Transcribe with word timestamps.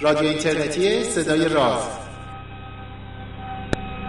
رادیو 0.00 0.28
اینترنتی 0.28 1.04
صدای 1.04 1.48
راز. 1.48 2.00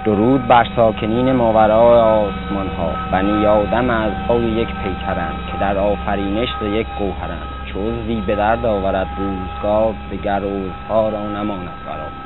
درود 0.05 0.47
بر 0.47 0.67
ساکنین 0.75 1.31
ماورای 1.31 1.99
آسمان 1.99 2.67
ها 2.67 2.93
بنی 3.11 3.45
آدم 3.45 3.89
از 3.89 4.11
پای 4.27 4.43
یک 4.43 4.67
پیکرند 4.67 5.35
که 5.51 5.57
در 5.59 5.77
آفرینش 5.77 6.49
ز 6.61 6.63
یک 6.63 6.87
گوهرند. 6.99 7.47
چو 7.73 7.79
عضوی 7.79 8.21
به 8.21 8.35
درد 8.35 8.65
آورد 8.65 9.07
روزگار 9.17 9.93
دگر 10.11 10.39
عضوها 10.39 11.09
را 11.09 11.27
نماند 11.27 11.69
برابر 11.85 12.24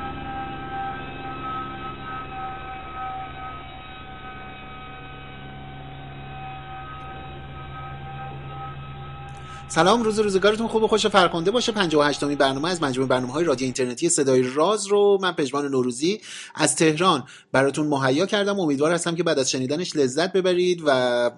سلام 9.72 10.04
روز 10.04 10.20
روزگارتون 10.20 10.68
خوب 10.68 10.84
و 10.84 10.88
خوش 10.88 11.06
و 11.06 11.10
فرخنده 11.10 11.52
باشه. 11.52 11.72
58 11.72 12.24
امین 12.24 12.38
برنامه 12.38 12.70
از 12.70 12.84
مجموعه 12.84 13.10
برنامه 13.10 13.34
های 13.34 13.46
رادیو 13.46 13.66
اینترنتی 13.66 14.10
صدای 14.10 14.44
راز 14.44 14.88
رو 14.88 15.18
من 15.22 15.32
پژمان 15.32 15.68
نوروزی 15.68 16.22
از 16.56 16.76
تهران 16.76 17.24
براتون 17.52 17.88
مهیا 17.88 18.26
کردم. 18.26 18.60
امیدوار 18.60 18.92
هستم 18.92 19.16
که 19.16 19.24
بعد 19.24 19.40
از 19.40 19.52
شنیدنش 19.52 19.96
لذت 19.96 20.34
ببرید 20.34 20.84
و 20.86 21.32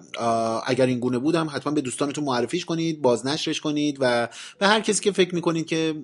اگر 0.66 0.86
این 0.86 0.98
گونه 0.98 1.18
بودم 1.18 1.50
حتما 1.54 1.72
به 1.72 1.80
دوستانتون 1.80 2.24
معرفیش 2.24 2.64
کنید 2.64 3.02
بازنشرش 3.02 3.60
کنید 3.60 3.96
و 4.00 4.28
به 4.58 4.66
هر 4.66 4.80
کسی 4.80 5.02
که 5.02 5.12
فکر 5.12 5.34
می‌کنید 5.34 5.66
که 5.66 5.94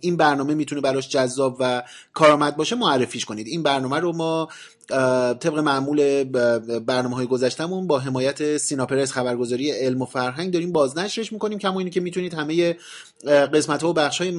این 0.00 0.16
برنامه 0.16 0.54
می‌تونه 0.54 0.80
براش 0.80 1.08
جذاب 1.08 1.56
و 1.60 1.82
کارآمد 2.12 2.56
باشه 2.56 2.76
معرفیش 2.76 3.24
کنید. 3.24 3.46
این 3.46 3.62
برنامه 3.62 3.98
رو 3.98 4.12
ما 4.12 4.48
طبق 4.88 5.58
معمول 5.58 6.24
برنامه 6.78 7.16
های 7.16 7.26
گذشتمون 7.26 7.86
با 7.86 7.98
حمایت 7.98 8.56
سیناپرس 8.56 9.12
خبرگزاری 9.12 9.70
علم 9.70 10.02
و 10.02 10.04
فرهنگ 10.04 10.52
داریم 10.52 10.72
بازنشرش 10.72 11.32
می‌کنیم. 11.32 11.58
کما 11.58 11.78
اینه 11.78 11.90
که 11.90 12.00
می‌تونید 12.00 12.34
همه 12.34 12.76
قسمت 13.26 13.82
ها 13.82 13.90
و 13.90 13.92
بخش 13.92 14.20
های 14.20 14.30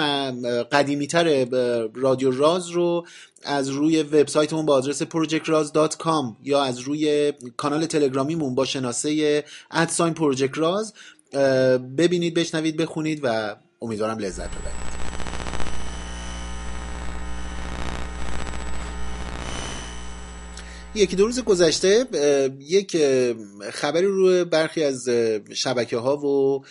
قدیمی 0.72 1.08
تر 1.08 1.46
رادیو 1.94 2.32
راز 2.32 2.70
رو 2.70 3.06
از 3.44 3.70
روی 3.70 4.04
وبسایتمون 4.04 4.66
با 4.66 4.74
آدرس 4.74 5.04
projectraz.com 5.04 6.36
یا 6.44 6.64
از 6.64 6.80
روی 6.80 7.34
کانال 7.58 7.86
تلگرامیمون 7.86 8.56
با 8.56 8.66
شناسه 8.66 9.44
ادساین 9.72 10.14
پروژکت 10.14 10.58
راز 10.58 10.94
ببینید 11.98 12.34
بشنوید 12.34 12.78
بخونید 12.78 13.20
و 13.24 13.56
امیدوارم 13.82 14.18
لذت 14.18 14.50
ببرید. 14.50 14.85
یکی 20.96 21.16
دو 21.16 21.26
روز 21.26 21.40
گذشته 21.40 22.06
یک 22.60 22.98
خبری 23.72 24.06
رو 24.06 24.46
برخی 24.46 24.84
از 24.84 25.10
شبکه 25.54 25.98
ها 25.98 26.18
و 26.18 26.64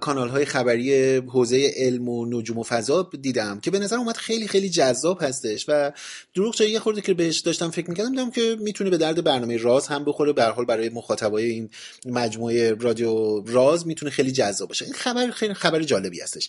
کانال 0.00 0.28
های 0.28 0.44
خبری 0.44 1.16
حوزه 1.16 1.72
علم 1.76 2.08
و 2.08 2.26
نجوم 2.26 2.58
و 2.58 2.62
فضا 2.62 3.10
دیدم 3.20 3.60
که 3.60 3.70
به 3.70 3.78
نظر 3.78 3.96
اومد 3.96 4.16
خیلی 4.16 4.48
خیلی 4.48 4.70
جذاب 4.70 5.22
هستش 5.22 5.64
و 5.68 5.92
دروغ 6.34 6.54
چه 6.54 6.70
یه 6.70 6.78
خورده 6.78 7.00
که 7.00 7.14
بهش 7.14 7.38
داشتم 7.38 7.70
فکر 7.70 7.90
می‌کردم 7.90 8.10
دیدم 8.10 8.30
که 8.30 8.56
می‌تونه 8.60 8.90
به 8.90 8.98
درد 8.98 9.24
برنامه 9.24 9.56
راز 9.56 9.86
هم 9.86 10.04
بخوره. 10.04 10.32
به 10.32 10.44
حال 10.44 10.64
برای 10.64 10.88
مخاطبای 10.88 11.44
این 11.44 11.70
مجموعه 12.06 12.74
رادیو 12.80 13.42
راز 13.46 13.86
می‌تونه 13.86 14.10
خیلی 14.10 14.32
جذاب 14.32 14.68
باشه. 14.68 14.84
این 14.84 14.94
خبر 14.94 15.30
خیلی 15.30 15.54
خبر 15.54 15.82
جالبی 15.82 16.20
هستش. 16.20 16.48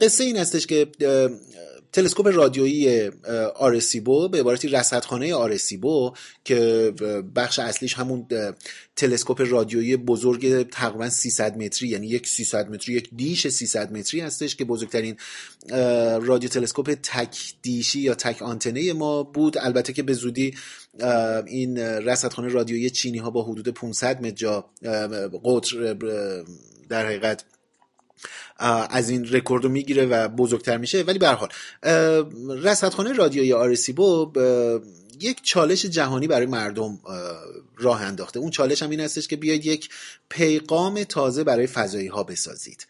قصه 0.00 0.24
این 0.24 0.36
هستش 0.36 0.66
که 0.66 0.86
تلسکوپ 1.92 2.26
رادیویی 2.26 3.10
آرسیبو 3.56 4.28
به 4.28 4.40
عبارتی 4.40 4.68
رصدخانه 4.68 5.34
آرسیبو 5.34 6.12
که 6.44 6.92
بخش 7.36 7.58
اصلیش 7.58 7.94
همون 7.94 8.26
تلسکوپ 8.96 9.42
رادیویی 9.46 9.96
بزرگ 9.96 10.70
تقریبا 10.70 11.08
300 11.08 11.56
متری 11.56 11.88
یعنی 11.88 12.06
یک 12.06 12.26
300 12.26 12.70
متری 12.70 12.94
یک 12.94 13.10
دیش 13.16 13.48
300 13.48 13.92
متری 13.92 14.20
هستش 14.20 14.56
که 14.56 14.64
بزرگترین 14.64 15.16
رادیو 16.20 16.48
تلسکوپ 16.50 16.94
تک 17.02 17.36
دیشی 17.62 18.00
یا 18.00 18.14
تک 18.14 18.42
آنتنه 18.42 18.92
ما 18.92 19.22
بود. 19.22 19.58
البته 19.58 19.92
که 19.92 20.02
به 20.02 20.12
زودی 20.12 20.54
این 21.46 21.78
رصدخانه 21.78 22.48
رادیویی 22.48 22.90
چینی 22.90 23.18
ها 23.18 23.30
با 23.30 23.42
حدود 23.42 23.68
500 23.68 24.20
متر 24.20 24.30
جا 24.30 24.70
قطر 25.44 25.96
در 26.88 27.06
حقیقت 27.06 27.44
از 28.90 29.10
این 29.10 29.28
رکورد 29.32 29.64
رو 29.64 29.70
می‌گیره 29.70 30.06
و 30.06 30.28
بزرگتر 30.28 30.76
میشه. 30.76 31.02
ولی 31.02 31.18
به 31.18 31.28
حال 31.28 31.48
رصدخانه 32.62 33.12
رادیویی 33.12 33.52
آرسیبو 33.52 34.32
یک 35.20 35.42
چالش 35.42 35.86
جهانی 35.86 36.26
برای 36.26 36.46
مردم 36.46 36.98
راه 37.76 38.02
انداخته. 38.02 38.38
اون 38.38 38.50
چالش 38.50 38.82
هم 38.82 38.90
این 38.90 39.00
هستش 39.00 39.28
که 39.28 39.36
بیاید 39.36 39.66
یک 39.66 39.88
پیغام 40.28 41.04
تازه 41.04 41.44
برای 41.44 41.66
فضایی 41.66 42.06
ها 42.06 42.22
بسازید. 42.22 42.86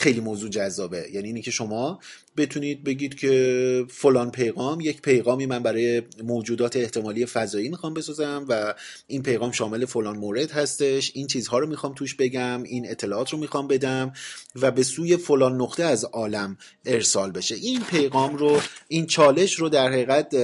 خیلی 0.00 0.20
موضوع 0.20 0.50
جذابه. 0.50 1.06
یعنی 1.12 1.26
اینی 1.26 1.42
که 1.42 1.50
شما 1.50 2.00
بتونید 2.36 2.84
بگید 2.84 3.14
که 3.14 3.84
فلان 3.88 4.30
پیغام 4.30 4.80
یک 4.80 5.02
پیغامی 5.02 5.46
من 5.46 5.62
برای 5.62 6.02
موجودات 6.24 6.76
احتمالی 6.76 7.26
فضایی 7.26 7.68
می‌خوام 7.68 7.94
بسازم 7.94 8.44
و 8.48 8.74
این 9.06 9.22
پیغام 9.22 9.52
شامل 9.52 9.84
فلان 9.84 10.18
مورد 10.18 10.50
هستش. 10.50 11.12
این 11.14 11.26
چیزها 11.26 11.58
رو 11.58 11.66
می‌خوام 11.66 11.94
توش 11.94 12.14
بگم 12.14 12.62
این 12.62 12.90
اطلاعات 12.90 13.30
رو 13.30 13.38
می‌خوام 13.38 13.68
بدم 13.68 14.12
و 14.56 14.70
به 14.70 14.82
سوی 14.82 15.16
فلان 15.16 15.60
نقطه 15.60 15.82
از 15.82 16.04
عالم 16.04 16.56
ارسال 16.84 17.30
بشه. 17.30 17.54
این 17.54 17.80
پیغام 17.80 18.36
رو 18.36 18.60
این 18.88 19.06
چالش 19.06 19.54
رو 19.54 19.68
در 19.68 19.88
حقیقت 19.88 20.36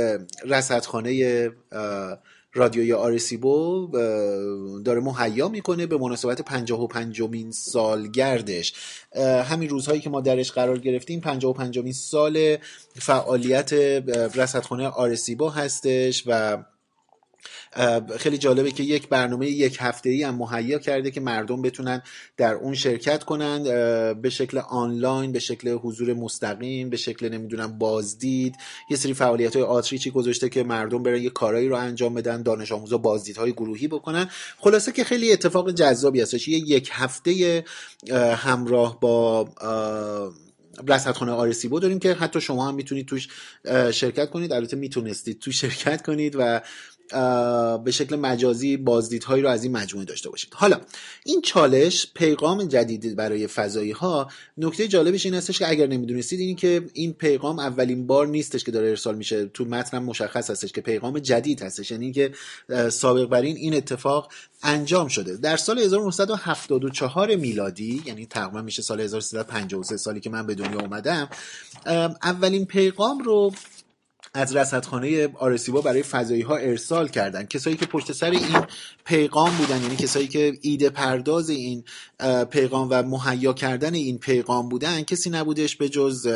رصدخانه 0.45 1.51
رادیوی 2.57 2.93
آرسیبو 2.93 3.89
داره 4.85 5.01
مهیا 5.01 5.49
می‌کنه 5.49 5.87
به 5.87 5.99
مناسبت 5.99 6.43
55 6.43 7.23
مین 7.23 7.51
سالگردش. 7.51 8.75
همین 9.45 9.69
روزهایی 9.69 10.01
که 10.01 10.11
ما 10.11 10.21
درش 10.21 10.53
قرار 10.53 10.79
گرفتیم 10.79 11.21
55 11.21 11.79
مین 11.79 11.93
سال 11.93 12.57
فعالیت 12.99 13.73
رصدخانه 14.37 14.89
آرسیبو 14.89 15.49
هستش 15.49 16.23
و 16.27 16.59
خیلی 18.19 18.39
جالبه 18.39 18.71
که 18.71 18.83
یک 18.83 19.09
برنامه 19.09 19.47
یک 19.51 19.77
هفته 19.81 20.11
ای 20.11 20.23
هم 20.23 20.35
مهیا 20.35 20.79
کرده 20.79 21.11
که 21.11 21.21
مردم 21.21 21.63
بتونن 21.63 22.03
در 22.37 22.55
اون 22.55 22.75
شرکت 22.75 23.25
کنن 23.25 23.63
به 24.23 24.31
شکل 24.31 24.59
آنلاین 24.59 25.33
به 25.33 25.39
شکل 25.39 25.69
حضور 25.69 26.15
مستقیم 26.15 26.91
به 26.91 26.97
شکل 26.97 27.29
نمی‌دونم 27.29 27.79
بازدید. 27.79 28.55
یه 28.91 28.97
سری 28.97 29.15
فعالیت 29.15 29.57
های 29.57 29.65
آتریچی 29.65 30.11
گذاشته 30.11 30.49
که 30.49 30.63
مردم 30.63 31.03
برن 31.03 31.23
یه 31.23 31.31
کارایی 31.31 31.69
رو 31.69 31.77
انجام 31.77 32.15
بدن 32.15 32.43
دانش 32.43 32.73
آموزا 32.73 32.99
بازدیدهای 32.99 33.53
گروهی 33.53 33.89
بکنن. 33.89 34.31
خلاصه 34.59 34.93
که 34.93 35.05
خیلی 35.05 35.33
اتفاق 35.33 35.71
جذابی 35.71 36.21
هستش 36.21 36.49
یه 36.49 36.59
یک 36.59 36.91
هفته 36.93 37.65
همراه 38.37 39.01
با 39.01 39.49
رصدخانه 40.89 41.33
آرسیبو 41.33 41.81
داریم 41.81 41.99
که 41.99 42.13
حتی 42.13 42.41
شما 42.41 42.69
هم 42.69 42.75
می‌تونید 42.75 43.07
توش 43.07 43.29
شرکت 43.93 44.31
کنید. 44.31 44.53
البته 44.53 44.77
می‌تونستید 44.77 45.39
توش 45.39 45.61
شرکت 45.61 46.03
کنید 46.03 46.37
و 46.39 46.61
به 47.85 47.91
شکل 47.91 48.17
مجازی 48.17 48.77
بازدیدهایی 48.77 49.43
رو 49.43 49.49
از 49.49 49.65
این 49.65 49.73
مجموعه 49.73 50.07
داشته 50.07 50.31
باشید. 50.31 50.51
حالا 50.55 50.81
این 51.25 51.41
چالش 51.43 52.07
پیغام 52.15 52.65
جدید 52.65 53.17
برای 53.17 53.47
فضایی 53.47 53.91
ها 53.91 54.31
نکته 54.59 54.89
جالبش 54.89 55.27
این 55.27 55.35
هستش 55.35 55.59
که 55.59 55.71
اگر 55.71 55.87
نمی‌دونستید 55.87 56.41
این 56.41 56.57
که 56.57 56.87
این 56.93 57.13
پیغام 57.13 57.59
اولین 57.59 58.07
بار 58.07 58.27
نیستش 58.27 58.65
که 58.65 58.71
داره 58.71 58.89
ارسال 58.89 59.17
میشه. 59.17 59.47
تو 59.47 59.65
متنم 59.65 60.05
مشخص 60.05 60.51
هستش 60.51 60.73
که 60.73 60.81
پیغام 60.81 61.19
جدید 61.19 61.63
هستش. 61.63 61.91
یعنی 61.91 62.13
که 62.13 62.33
سابق 62.91 63.25
بر 63.25 63.43
این 63.43 63.57
این 63.57 63.75
اتفاق 63.75 64.33
انجام 64.63 65.09
شده. 65.09 65.37
در 65.37 65.57
سال 65.57 65.79
1974 65.79 67.35
میلادی 67.35 68.03
یعنی 68.07 68.27
تقریبا 68.27 68.63
میشه 68.63 68.83
سال 68.83 69.01
1353 69.01 69.97
سالی 69.97 70.21
که 70.21 70.31
من 70.31 70.47
به 70.47 70.55
دنیا 70.55 70.81
اومدم 70.81 71.29
اولین 72.23 72.65
پیغام 72.65 73.19
رو 73.19 73.53
از 74.37 74.57
رصدخانه 74.57 75.29
آرسیبا 75.35 75.81
برای 75.81 76.03
فضایی 76.03 76.43
ها 76.43 76.57
ارسال 76.57 77.09
کردن. 77.09 77.47
کسایی 77.47 77.77
که 77.77 77.87
پشت 77.87 78.13
سر 78.13 78.31
این 78.31 78.67
پیغام 79.05 79.57
بودن 79.57 79.83
یعنی 79.83 79.97
کسایی 79.97 80.29
که 80.29 80.59
ایده 80.61 80.91
پرداز 80.91 81.51
این 81.51 81.85
پیغام 82.51 82.89
و 82.91 83.03
مهیا 83.03 83.53
کردن 83.53 83.95
این 83.95 84.19
پیغام 84.19 84.69
بودن 84.69 85.03
کسی 85.03 85.31
نبودش 85.31 85.77
به 85.77 85.89
جز 85.89 86.27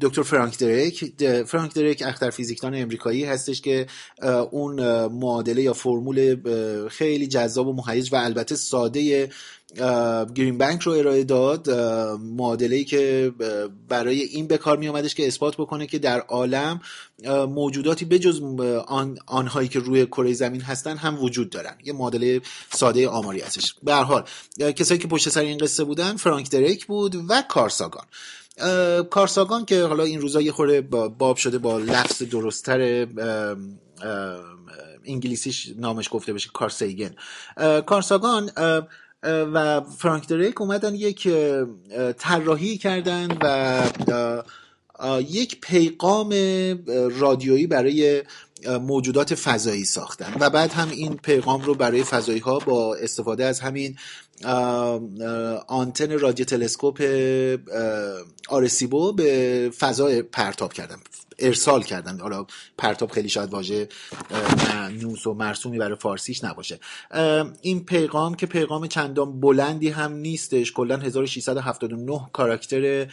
دکتر 0.00 0.22
فرانک 0.22 0.58
دریک 0.58 1.12
فرانک 1.46 1.74
دریک 1.74 2.02
اختر 2.06 2.30
فیزیکدان 2.30 2.74
امریکایی 2.74 3.24
هستش 3.24 3.60
که 3.60 3.86
اون 4.50 5.06
معادله 5.06 5.62
یا 5.62 5.72
فرمول 5.72 6.36
خیلی 6.88 7.26
جذاب 7.26 7.66
و 7.66 7.72
مهیج 7.72 8.12
و 8.12 8.16
البته 8.16 8.56
ساده 8.56 9.30
گرین 10.34 10.58
بنک 10.58 10.82
رو 10.82 10.92
ارائه 10.92 11.24
داد. 11.24 11.70
معادله 12.20 12.84
که 12.84 13.32
برای 13.88 14.20
این 14.20 14.46
به 14.46 14.58
کار 14.58 14.76
می 14.76 14.88
آمدش 14.88 15.14
که 15.14 15.26
اثبات 15.26 15.56
بکنه 15.56 15.86
که 15.86 15.98
در 15.98 16.20
عالم 16.20 16.80
موجوداتی 17.48 18.04
بجز 18.04 18.40
آن 18.86 19.18
آنهایی 19.26 19.68
که 19.68 19.78
روی 19.78 20.06
کره 20.06 20.32
زمین 20.32 20.60
هستن 20.60 20.96
هم 20.96 21.22
وجود 21.22 21.50
دارن. 21.50 21.74
یه 21.84 21.92
معادله 21.92 22.40
ساده 22.70 23.08
آماری 23.08 23.40
هستش. 23.40 23.74
به 23.82 23.94
هر 23.94 24.02
حال 24.02 24.24
کسایی 24.58 25.00
که 25.00 25.08
پشت 25.08 25.28
سر 25.28 25.40
این 25.40 25.58
قصه 25.58 25.84
بودن 25.84 26.16
فرانک 26.16 26.50
دریک 26.50 26.86
بود 26.86 27.14
و 27.28 27.42
کارساگان 27.48 28.04
کارساگان 29.10 29.64
که 29.64 29.82
حالا 29.82 30.04
این 30.04 30.20
روزا 30.20 30.40
یه 30.40 30.52
خوره 30.52 30.80
باب 30.80 31.36
شده 31.36 31.58
با 31.58 31.78
لفظ 31.78 32.22
درستتر 32.22 33.06
انگلیسیش 35.04 35.72
نامش 35.76 36.08
گفته 36.12 36.32
بشه 36.32 36.50
کارسیگن 36.52 37.14
کارساگان 37.86 38.50
و 39.22 39.80
فرانک 39.80 40.28
دریک 40.28 40.60
اومدن 40.60 40.94
یک 40.94 41.28
طراحی 42.18 42.78
کردن 42.78 43.28
و 43.40 43.82
یک 45.20 45.60
پیغام 45.60 46.34
رادیویی 47.10 47.66
برای 47.66 48.22
موجودات 48.80 49.34
فضایی 49.34 49.84
ساختن. 49.84 50.34
و 50.40 50.50
بعد 50.50 50.72
هم 50.72 50.90
این 50.90 51.16
پیغام 51.16 51.62
رو 51.62 51.74
برای 51.74 52.04
فضایی 52.04 52.38
ها 52.38 52.58
با 52.58 52.94
استفاده 52.94 53.44
از 53.44 53.60
همین 53.60 53.96
آنتن 55.66 56.18
رادیو 56.18 56.46
تلسکوپ 56.46 57.02
آرسیبو 58.48 59.12
به 59.12 59.70
فضا 59.78 60.10
پرتاب 60.32 60.72
کردن. 60.72 60.96
ارسال 61.38 61.82
کردن. 61.82 62.20
حالا 62.20 62.46
پرتاب 62.78 63.10
خیلی 63.10 63.28
شاید 63.28 63.50
واژه 63.50 63.88
نوس 65.00 65.26
و 65.26 65.34
مرسومی 65.34 65.78
برای 65.78 65.96
فارسیش 65.96 66.44
نباشه. 66.44 66.78
این 67.60 67.84
پیغام 67.84 68.34
که 68.34 68.46
پیغام 68.46 68.86
چندان 68.86 69.40
بلندی 69.40 69.88
هم 69.88 70.12
نیستش 70.12 70.72
کلا 70.72 70.96
1679 70.96 72.20
کاراکتر 72.32 73.06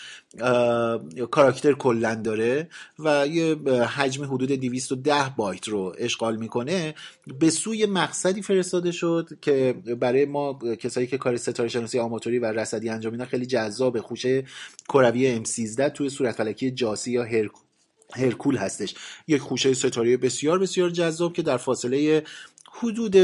کاراکتر 1.31 1.73
کلا 1.73 2.15
داره 2.15 2.69
و 2.99 3.27
یه 3.27 3.55
حجم 3.95 4.23
حدود 4.23 4.51
210 4.51 5.13
بایت 5.37 5.67
رو 5.67 5.95
اشغال 5.97 6.35
می‌کنه. 6.35 6.95
به 7.39 7.49
سوی 7.49 7.85
مقصدی 7.85 8.41
فرستاده 8.41 8.91
شد 8.91 9.29
که 9.41 9.75
برای 9.99 10.25
ما 10.25 10.53
کسایی 10.53 11.07
که 11.07 11.17
کار 11.17 11.37
ستاره 11.37 11.69
شناسی 11.69 11.99
آماتوری 11.99 12.39
و 12.39 12.45
رصدی 12.45 12.89
انجام 12.89 13.11
میدن 13.11 13.25
خیلی 13.25 13.45
جذاب 13.45 13.99
خوشه 13.99 14.43
کروی 14.89 15.45
M13 15.45 15.91
توی 15.93 16.09
صورت 16.09 16.35
فلکی 16.35 16.71
جاسی 16.71 17.11
یا 17.11 17.23
هرکول 17.23 17.64
هرکول 18.13 18.57
هستش. 18.57 18.95
یک 19.27 19.41
خوشه 19.41 19.73
ستاره 19.73 20.17
بسیار 20.17 20.59
بسیار 20.59 20.89
جذاب 20.89 21.33
که 21.33 21.41
در 21.41 21.57
فاصله 21.57 22.23
حدود 22.71 23.15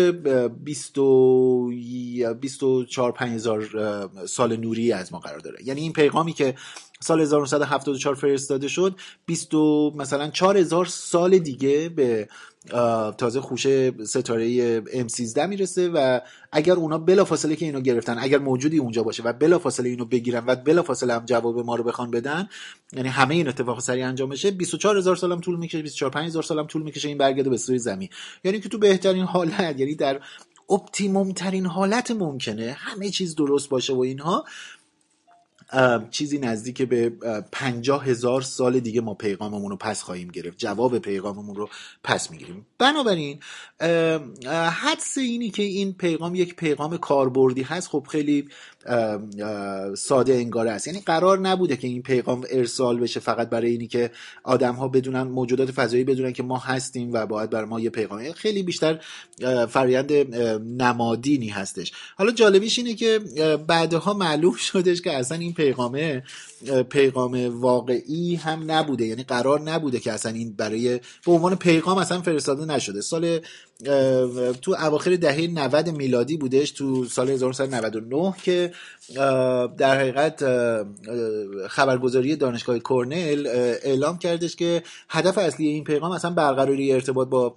24 0.62 3.12
5000 3.12 4.28
سال 4.28 4.56
نوری 4.56 4.92
از 4.92 5.14
ما 5.14 5.20
قرار 5.20 5.40
داره. 5.40 5.58
یعنی 5.64 5.82
این 5.82 5.94
پیغامی 5.94 6.34
که 6.34 6.56
سال 7.00 7.22
1974 7.22 8.16
فرستاده 8.16 8.68
شد 8.68 8.96
20 9.26 9.54
مثلا 9.96 10.30
4000 10.30 10.86
سال 10.86 11.38
دیگه 11.38 11.90
به 11.90 12.28
تازه 13.18 13.42
خوشه 13.42 13.92
ستاره 14.06 14.82
M13 14.82 15.38
می‌رسه 15.38 15.90
و 15.90 16.20
اگر 16.52 16.74
اونا 16.74 16.98
بلافاصله 16.98 17.56
که 17.56 17.66
اینو 17.66 17.82
گرفتن 17.82 18.18
اگر 18.20 18.38
موجودی 18.38 18.78
اونجا 18.78 19.04
باشه 19.04 19.24
و 19.24 19.34
بلافاصله 19.34 19.90
اینو 19.90 20.06
بگیرن 20.06 20.44
و 20.48 20.56
بلافاصله 20.56 21.14
هم 21.14 21.26
جواب 21.26 21.60
ما 21.66 21.76
رو 21.76 21.84
بخوان 21.84 22.12
بدن 22.12 22.50
یعنی 22.94 23.10
همه 23.10 23.36
این 23.36 23.48
اتفاق 23.48 23.80
سریع 23.80 24.08
انجام 24.08 24.30
بشه 24.30 24.52
24000 24.52 25.16
سال 25.16 25.32
هم 25.32 25.42
طول 25.42 25.56
می‌کشه 25.56 25.82
24 25.82 26.12
5000 26.12 26.44
سال 26.44 26.60
هم 26.60 26.68
طول 26.68 26.82
می‌کشه 26.82 27.08
این 27.08 27.18
برگرده 27.18 27.50
به 27.50 27.58
سوی 27.58 27.80
زمین. 27.80 28.10
یعنی 28.44 28.60
که 28.60 28.70
تو 28.70 28.78
بهترین 28.78 29.24
حالت 29.24 29.80
یعنی 29.80 29.96
در 29.96 30.20
optimum 30.70 31.32
ترین 31.32 31.66
حالت 31.66 32.12
ممکنه 32.12 32.76
همه 32.80 33.10
چیز 33.10 33.36
درست 33.36 33.70
باشه 33.70 33.94
و 33.94 34.00
اینها. 34.00 34.46
چیزی 36.12 36.40
نزدیک 36.40 36.82
به 36.82 37.10
پنجاه 37.52 38.06
هزار 38.06 38.42
سال 38.42 38.80
دیگه 38.80 39.02
ما 39.02 39.14
پیغاممون 39.14 39.72
رو 39.72 39.78
پس 39.78 40.02
خواهیم 40.02 40.28
گرفت. 40.28 40.58
جواب 40.58 41.00
پیغاممون 41.00 41.56
رو 41.56 41.70
پس 42.04 42.32
می‌گیریم. 42.32 42.66
بنابراین 42.78 43.40
حدس 44.72 45.18
اینی 45.18 45.50
که 45.50 45.64
این 45.64 45.94
پیغام 45.94 46.36
یک 46.36 46.56
پیغام 46.56 46.98
کاربردی 46.98 47.62
هست 47.62 47.88
خب 47.88 48.08
خیلی 48.10 48.48
ساده 49.98 50.34
انگاره 50.34 50.72
است. 50.72 50.88
یعنی 50.88 51.00
قرار 51.00 51.40
نبوده 51.40 51.78
که 51.78 51.88
این 51.88 52.02
پیغام 52.02 52.44
ارسال 52.52 53.00
بشه 53.00 53.20
فقط 53.20 53.50
برای 53.50 53.72
اینی 53.72 53.88
که 53.88 54.12
آدم 54.44 54.76
ها 54.76 54.88
بدونن 54.88 55.22
موجودات 55.24 55.72
فضایی 55.72 56.04
بدونن 56.04 56.34
که 56.34 56.44
ما 56.44 56.58
هستیم 56.58 57.14
و 57.14 57.26
باید 57.26 57.50
بر 57.50 57.66
ما 57.66 57.80
یه 57.80 57.90
پیغام. 57.90 58.32
خیلی 58.32 58.64
بیشتر 58.64 59.00
فرایند 59.70 60.14
نمادینی 60.82 61.48
هستش. 61.48 61.92
حالا 62.16 62.32
جالبیش 62.32 62.80
اینه 62.80 62.94
که 62.94 63.20
بعدها 63.68 64.14
معلوم 64.14 64.56
شدش 64.72 65.02
که 65.02 65.18
اصلا 65.18 65.38
این 65.38 65.54
پیغامه 65.62 66.24
پیغام 66.90 67.62
واقعی 67.62 68.36
هم 68.36 68.72
نبوده. 68.72 69.06
یعنی 69.06 69.24
قرار 69.24 69.62
نبوده 69.62 70.00
که 70.00 70.12
اصلا 70.12 70.32
این 70.32 70.54
برای 70.54 71.00
به 71.26 71.32
عنوان 71.32 71.56
پیغام 71.56 71.98
اصلا 71.98 72.22
فرستاده 72.22 72.66
نشده. 72.66 73.02
سال 73.02 73.40
تو 74.62 74.76
اواخر 74.80 75.16
دهه 75.16 75.48
90 75.48 75.90
میلادی 75.90 76.38
بودش 76.38 76.72
تو 76.72 77.06
سال 77.06 77.30
1999 77.30 78.34
که 78.44 78.72
در 79.78 80.00
حقیقت 80.00 80.44
خبرگزاری 81.68 82.36
دانشگاه 82.36 82.80
کرنل 82.80 83.48
اعلام 83.84 84.18
کردش 84.18 84.56
که 84.56 84.84
هدف 85.10 85.38
اصلی 85.38 85.68
این 85.68 85.84
پیغام 85.84 86.12
اصلا 86.12 86.32
برقراری 86.32 86.94
ارتباط 86.94 87.28
با 87.28 87.56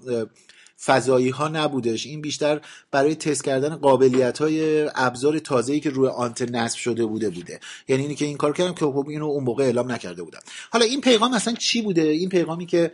فضایی 0.85 1.29
ها 1.29 1.49
نبودش. 1.49 2.07
این 2.07 2.21
بیشتر 2.21 2.61
برای 2.91 3.15
تست 3.15 3.45
کردن 3.45 3.77
قابلیت 3.77 4.39
های 4.39 4.89
ابزار 4.95 5.39
تازه‌ای 5.39 5.81
که 5.81 5.91
روی 5.91 6.09
آنتن 6.09 6.57
نصب 6.57 6.79
شده 6.79 7.07
بوده 7.07 7.31
بوده. 7.31 7.61
یعنی 7.89 8.03
اینی 8.03 8.15
که 8.15 8.25
این 8.25 8.37
کار 8.37 8.53
کردم 8.53 8.75
که 8.75 8.85
خب 8.87 9.07
اینو 9.09 9.27
اون 9.27 9.45
موقع 9.45 9.65
اعلام 9.65 9.93
نکرده 9.93 10.23
بودم. 10.23 10.41
حالا 10.71 10.85
این 10.85 11.01
پیغام 11.01 11.33
اصلا 11.35 11.55
چی 11.55 11.83
بوده؟ 11.83 12.03
این 12.03 12.29
پیغامی 12.29 12.67
که 12.67 12.93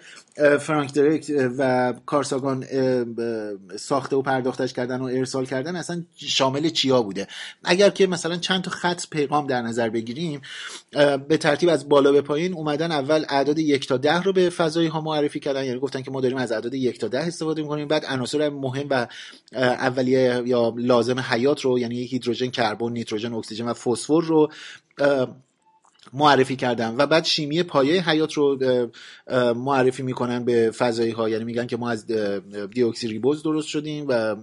فرانک 0.60 0.94
درکت 0.94 1.30
و 1.58 1.94
کارساگان 2.06 2.64
ساخته 3.76 4.16
و 4.16 4.22
پرداختش 4.22 4.72
کردن 4.72 5.00
و 5.00 5.04
ارسال 5.04 5.46
کردن 5.46 5.76
اصلا 5.76 6.02
شامل 6.16 6.68
چیا 6.68 7.02
بوده؟ 7.02 7.26
اگر 7.64 7.90
که 7.90 8.06
مثلا 8.06 8.36
چند 8.36 8.62
تا 8.62 8.70
خط 8.70 9.02
پیغام 9.10 9.46
در 9.46 9.62
نظر 9.62 9.90
بگیریم 9.90 10.40
به 11.28 11.36
ترتیب 11.36 11.68
از 11.68 11.88
بالا 11.88 12.12
به 12.12 12.20
پایین 12.20 12.54
اومدن 12.54 12.92
اول 12.92 13.24
اعداد 13.28 13.58
یک 13.58 13.88
تا 13.88 13.96
ده 13.96 14.22
رو 14.22 14.32
به 14.32 14.50
فضایی 14.50 14.88
ها 14.88 15.00
معرفی 15.00 15.40
کردن. 15.40 15.64
یعنی 15.64 15.78
گفتن 15.78 16.02
که 16.02 16.10
ما 16.10 16.20
داریم 16.20 16.36
از 16.36 16.52
اعداد 16.52 16.74
یک 16.74 16.98
تا 16.98 17.08
ده 17.08 17.20
استفاده 17.20 17.62
می‌کنیم. 17.70 17.88
بعد 17.88 18.04
عناصر 18.04 18.48
مهم 18.48 18.86
و 18.90 19.06
اولیه 19.52 20.42
یا 20.46 20.74
لازم 20.76 21.20
حیات 21.20 21.60
رو 21.60 21.78
یعنی 21.78 22.04
هیدروژن 22.04 22.50
کربن 22.50 22.92
نیتروژن 22.92 23.32
اکسیژن 23.32 23.68
و 23.68 23.74
فسفر 23.74 24.20
رو 24.20 24.52
معرفی 26.12 26.56
کردن 26.56 26.94
و 26.98 27.06
بعد 27.06 27.24
شیمی 27.24 27.62
پایه 27.62 28.10
حیات 28.10 28.32
رو 28.32 28.58
معرفی 29.56 30.02
می‌کنن 30.02 30.44
به 30.44 30.70
فضایی 30.70 31.10
ها 31.10 31.28
یعنی 31.28 31.44
میگن 31.44 31.66
که 31.66 31.76
ما 31.76 31.90
از 31.90 32.06
دیوکسی 32.70 33.08
ریبوز 33.08 33.42
درست 33.42 33.68
شدیم 33.68 34.04
و 34.08 34.36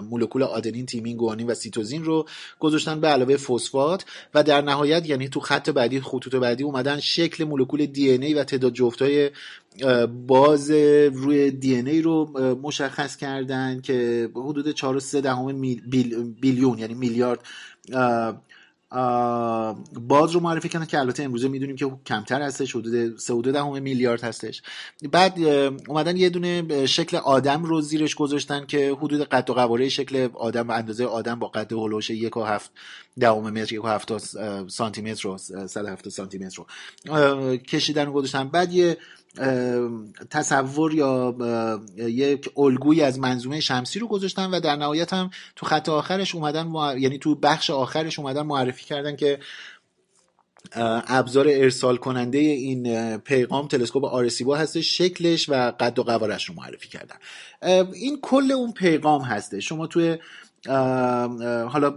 مولکول 0.00 0.42
آدنین 0.42 0.86
تیمین 0.86 1.16
گوانین 1.16 1.46
و 1.46 1.54
سیتوزین 1.54 2.04
رو 2.04 2.26
گذاشتن 2.60 3.00
به 3.00 3.08
علاوه 3.08 3.36
فسفات 3.36 4.04
و 4.34 4.42
در 4.42 4.60
نهایت 4.62 5.08
یعنی 5.08 5.28
تو 5.28 5.40
خط 5.40 5.70
بعدی 5.70 6.00
خطوط 6.00 6.34
بعدی 6.34 6.64
اومدن 6.64 7.00
شکل 7.00 7.44
مولکول 7.44 7.86
دی 7.86 8.10
ای 8.10 8.34
و 8.34 8.44
تعداد 8.44 8.72
جفتای 8.72 9.30
باز 10.26 10.70
روی 11.12 11.50
دی 11.50 11.74
ای 11.74 12.02
رو 12.02 12.40
مشخص 12.62 13.16
کردن 13.16 13.80
که 13.80 14.28
حدود 14.34 14.76
4.3 14.76 15.14
دهم 15.14 15.74
بیلیون 16.40 16.78
یعنی 16.78 16.94
میلیارد 16.94 17.40
باز 19.92 20.32
رو 20.32 20.40
معرفی 20.40 20.68
کردن 20.68 20.86
که 20.86 20.98
البته 20.98 21.22
امروزه 21.22 21.48
می‌دونیم 21.48 21.76
که 21.76 21.90
کمتر 22.06 22.42
هستش 22.42 22.76
حدود 22.76 23.18
3 23.18 23.42
دهم 23.42 23.82
میلیارد 23.82 24.24
هستش. 24.24 24.62
بعد 25.12 25.38
اومدن 25.88 26.16
یه 26.16 26.28
دونه 26.28 26.86
شکل 26.86 27.16
آدم 27.16 27.64
رو 27.64 27.80
زیرش 27.80 28.14
گذاشتن 28.14 28.66
که 28.66 28.96
حدود 29.00 29.20
قد 29.28 29.50
و 29.50 29.54
قواره 29.54 29.88
شکل 29.88 30.28
آدم 30.34 30.68
و 30.68 30.72
اندازه 30.72 31.04
آدم 31.04 31.38
با 31.38 31.48
قد 31.48 31.72
هولوش 31.72 32.10
یک 32.10 32.36
و 32.36 32.42
هفت 32.42 32.70
دهم 33.20 33.50
متر 33.50 33.74
یک 33.74 33.84
و 33.84 33.88
هفت 33.88 34.18
سانتی 34.68 35.02
متر 35.02 35.28
رو 35.28 35.38
170 35.38 36.08
سانتی 36.08 36.38
متر 36.38 36.62
رو 37.06 37.56
کشیدن 37.56 38.08
و 38.08 38.12
گذاشتن. 38.12 38.48
بعد 38.48 38.72
یه 38.72 38.96
تصور 40.30 40.94
یا 40.94 41.36
یک 41.96 42.50
الگویی 42.56 43.02
از 43.02 43.18
منظومه 43.18 43.60
شمسی 43.60 43.98
رو 43.98 44.06
گذاشتن 44.06 44.50
و 44.50 44.60
در 44.60 44.76
نهایت 44.76 45.12
هم 45.12 45.30
تو 45.56 45.66
خط 45.66 45.88
آخرش 45.88 46.34
اومدن 46.34 46.72
یعنی 46.98 47.18
تو 47.18 47.34
بخش 47.34 47.70
آخرش 47.70 48.18
اومدن 48.18 48.42
معرفی 48.42 48.84
کردن 48.84 49.16
که 49.16 49.38
ابزار 51.06 51.46
ارسال 51.48 51.96
کننده 51.96 52.38
این 52.38 53.16
پیغام 53.16 53.68
تلسکوپ 53.68 54.04
آرسیبو 54.04 54.54
هستش 54.54 54.98
شکلش 54.98 55.48
و 55.48 55.70
قد 55.80 55.98
و 55.98 56.02
قوارش 56.02 56.48
رو 56.48 56.54
معرفی 56.54 56.88
کردن. 56.88 57.16
این 57.92 58.18
کل 58.22 58.52
اون 58.52 58.72
پیغام 58.72 59.22
هستش 59.22 59.60
شما 59.60 59.86
توی 59.86 60.18
حالا 61.68 61.90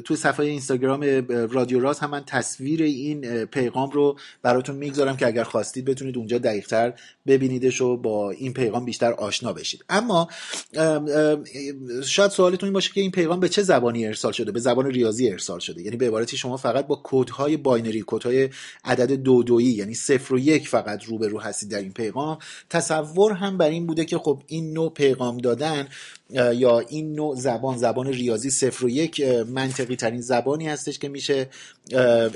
توی 0.00 0.16
صفحه 0.16 0.46
اینستاگرام 0.46 1.00
رادیو 1.28 1.80
راز 1.80 1.98
هم 1.98 2.10
من 2.10 2.24
تصویر 2.26 2.82
این 2.82 3.44
پیغام 3.44 3.90
رو 3.90 4.18
براتون 4.42 4.76
می‌گذارم 4.76 5.16
که 5.16 5.26
اگر 5.26 5.44
خواستید 5.44 5.84
بتونید 5.84 6.16
اونجا 6.16 6.38
دقیقتر 6.38 6.92
ببینیدش 7.26 7.80
و 7.80 7.96
با 7.96 8.30
این 8.30 8.52
پیغام 8.52 8.84
بیشتر 8.84 9.12
آشنا 9.12 9.52
بشید. 9.52 9.84
اما 9.88 10.28
شاید 12.04 12.30
سوالتون 12.30 12.66
این 12.66 12.72
باشه 12.72 12.92
که 12.92 13.00
این 13.00 13.10
پیغام 13.10 13.40
به 13.40 13.48
چه 13.48 13.62
زبانی 13.62 14.06
ارسال 14.06 14.32
شده؟ 14.32 14.52
به 14.52 14.60
زبان 14.60 14.86
ریاضی 14.86 15.30
ارسال 15.30 15.58
شده. 15.58 15.82
یعنی 15.82 15.96
به 15.96 16.06
عبارتی 16.06 16.36
شما 16.36 16.56
فقط 16.56 16.86
با 16.86 16.96
کدهای 16.96 17.56
binary 17.56 18.00
کدهای 18.00 18.48
عدد 18.84 19.12
دو 19.12 19.42
دویی 19.42 19.70
یعنی 19.70 19.94
صفر 19.94 20.34
و 20.34 20.38
یک 20.38 20.68
فقط 20.68 21.04
روبرو 21.04 21.40
هستید 21.40 21.70
در 21.70 21.78
این 21.78 21.92
پیغام. 21.92 22.38
تصور 22.70 23.32
هم 23.32 23.58
بر 23.58 23.68
این 23.68 23.86
بوده 23.86 24.04
که 24.04 24.18
خب 24.18 24.42
این 24.46 24.72
نوع 24.72 24.92
پیغام 24.92 25.38
دادن 25.38 25.88
یا 26.32 26.78
این 26.78 27.12
نوع 27.12 27.36
زبان 27.36 27.78
زبان 27.78 28.06
ریاضی 28.06 28.50
صفر 28.50 28.84
و 28.84 28.90
یک 28.90 29.20
منطقی 29.48 29.96
ترین 29.96 30.20
زبانی 30.20 30.68
هستش 30.68 30.98
که 30.98 31.08
میشه 31.08 31.48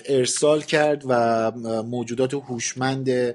ارسال 0.09 0.61
کرد 0.61 1.03
و 1.09 1.51
موجودات 1.83 2.35
هوشمند 2.35 3.35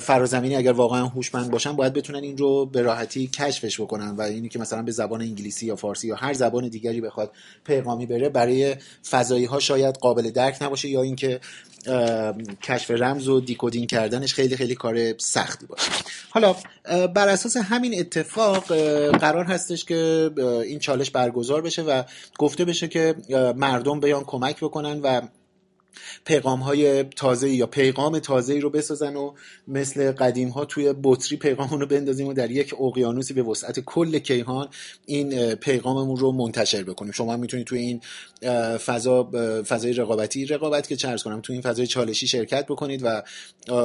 فرازمینی 0.00 0.56
اگر 0.56 0.72
واقعا 0.72 1.06
هوشمند 1.06 1.50
باشن 1.50 1.72
باید 1.72 1.92
بتونن 1.92 2.22
این 2.22 2.38
رو 2.38 2.66
به 2.66 2.82
راحتی 2.82 3.26
کشفش 3.26 3.80
بکنن 3.80 4.10
و 4.10 4.20
اینی 4.20 4.48
که 4.48 4.58
مثلا 4.58 4.82
به 4.82 4.92
زبان 4.92 5.20
انگلیسی 5.20 5.66
یا 5.66 5.76
فارسی 5.76 6.08
یا 6.08 6.16
هر 6.16 6.32
زبان 6.32 6.68
دیگری 6.68 7.00
بخواد 7.00 7.32
پیغامی 7.64 8.06
بره 8.06 8.28
برای 8.28 8.76
فضایی 9.10 9.44
ها 9.44 9.58
شاید 9.58 9.94
قابل 9.94 10.30
درک 10.30 10.62
نباشه 10.62 10.88
یا 10.88 11.02
اینکه 11.02 11.40
کشف 12.62 12.90
رمز 12.90 13.28
و 13.28 13.40
دیکودینگ 13.40 13.88
کردنش 13.88 14.34
خیلی 14.34 14.56
خیلی 14.56 14.74
کار 14.74 15.18
سختی 15.18 15.66
باشه. 15.66 15.90
حالا 16.30 16.56
بر 17.14 17.28
اساس 17.28 17.56
همین 17.56 18.00
اتفاق 18.00 18.64
قرار 19.18 19.44
هستش 19.66 19.84
که 19.84 20.30
این 20.64 20.78
چالش 20.78 21.10
برگزار 21.10 21.62
بشه 21.62 21.82
و 21.82 22.02
گفته 22.38 22.64
بشه 22.64 22.88
که 22.88 23.14
مردم 23.56 24.00
بیان 24.00 24.24
کمک 24.24 24.60
بکنن 24.60 25.00
و 25.00 25.20
پیغام 26.24 26.60
های 26.60 27.02
تازه 27.02 27.50
یا 27.50 27.66
پیغام 27.66 28.18
تازه 28.18 28.58
رو 28.58 28.70
بسازن 28.70 29.16
و 29.16 29.32
مثل 29.68 30.12
قدیم 30.12 30.48
ها 30.48 30.64
توی 30.64 30.94
بطری 31.02 31.36
پیغامون 31.36 31.80
رو 31.80 31.86
بندازیم 31.86 32.26
و 32.26 32.32
در 32.32 32.50
یک 32.50 32.74
اقیانوسی 32.80 33.34
به 33.34 33.42
وسعت 33.42 33.80
کل 33.80 34.18
کیهان 34.18 34.68
این 35.06 35.54
پیغاممون 35.54 36.16
رو 36.16 36.32
منتشر 36.32 36.82
بکنیم. 36.82 37.12
شما 37.12 37.36
می‌تونید 37.36 37.66
توی 37.66 37.78
این 37.78 38.00
فضا 38.78 39.30
فضای 39.68 39.92
رقابتی 39.92 40.46
رقابت 40.46 40.88
که 40.88 40.96
چرز 40.96 41.22
کنم 41.22 41.40
توی 41.40 41.52
این 41.52 41.62
فضای 41.62 41.86
چالشی 41.86 42.26
شرکت 42.26 42.66
بکنید 42.66 43.00
و 43.04 43.22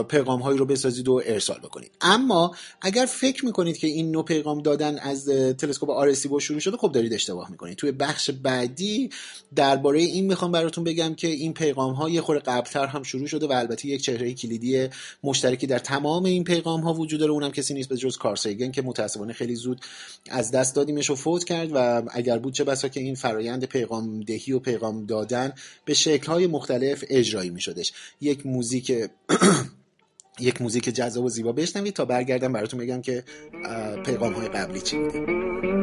پیغام 0.04 0.42
هایی 0.42 0.58
رو 0.58 0.66
بسازید 0.66 1.08
و 1.08 1.22
ارسال 1.26 1.60
بکنید. 1.60 1.92
اما 2.02 2.56
اگر 2.82 3.06
فکر 3.06 3.46
می‌کنید 3.46 3.78
که 3.78 3.88
این 3.88 4.12
نوع 4.12 4.26
پیغام 4.26 4.62
دادن 4.62 5.00
از 5.00 5.26
تلسکوپ 5.58 5.90
آرسیبو 5.90 6.40
شروع 6.40 6.60
شده 6.60 6.78
خب 6.78 6.92
دارید 6.92 7.14
اشتباه 7.14 7.52
می‌کنید. 7.52 7.78
توی 7.78 7.92
بخش 7.92 8.30
بعدی 8.30 9.10
درباره 9.56 10.00
این 10.00 10.26
می‌خوام 10.26 10.52
براتون 10.52 10.84
بگم 10.84 11.16
که 11.16 11.28
این 11.28 11.54
پیغام 11.54 11.94
یه 12.10 12.22
خورده 12.22 12.42
قبلتر 12.42 12.86
هم 12.86 13.04
شروع 13.04 13.28
شده 13.28 13.48
و 13.48 13.52
البته 13.52 13.88
یک 13.88 14.02
چهره 14.02 14.34
کلیدی 14.34 14.90
مشترکی 15.24 15.68
در 15.68 15.80
تمام 15.80 16.26
این 16.26 16.44
پیغام 16.44 16.82
ها 16.82 16.94
وجود 16.94 17.20
داره. 17.20 17.32
اونم 17.32 17.52
کسی 17.52 17.74
نیست 17.74 17.90
به 17.90 17.98
جز 17.98 18.18
کارسیگن 18.18 18.72
که 18.72 18.82
متاسفانه 18.82 19.34
خیلی 19.34 19.56
زود 19.56 19.82
از 20.30 20.52
دست 20.52 20.76
دادیمش 20.76 21.10
و 21.10 21.16
فوت 21.16 21.44
کرد 21.44 21.70
و 21.74 22.04
اگر 22.12 22.38
بود 22.38 22.54
چه 22.54 22.64
بسا 22.64 22.88
که 22.88 23.00
این 23.00 23.16
فرایند 23.16 23.66
پیغام 23.66 24.22
دهی 24.22 24.54
و 24.54 24.60
پیغام 24.60 25.06
دادن 25.06 25.54
به 25.86 25.94
شکل 25.94 26.28
های 26.28 26.48
مختلف 26.48 27.04
اجرایی 27.10 27.50
می 27.50 27.62
شدش 27.62 27.94
یک 28.22 28.46
موزیک 28.46 28.92
یک 30.40 30.62
موزیک 30.62 30.90
جذاب 30.90 31.26
و 31.26 31.30
زیبا. 31.30 31.52
بشنوید 31.52 31.94
تا 31.94 32.06
برگردم 32.06 32.54
براتون 32.54 32.80
بگم 32.80 33.02
که 33.02 33.24
پیغام 34.06 34.34
های 34.34 34.48
قبلی 34.48 34.82
چی 34.82 34.98
بوده 34.98 35.81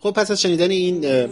خب 0.00 0.10
پس 0.10 0.30
از 0.30 0.42
شنیدن 0.42 0.70
این 0.70 1.26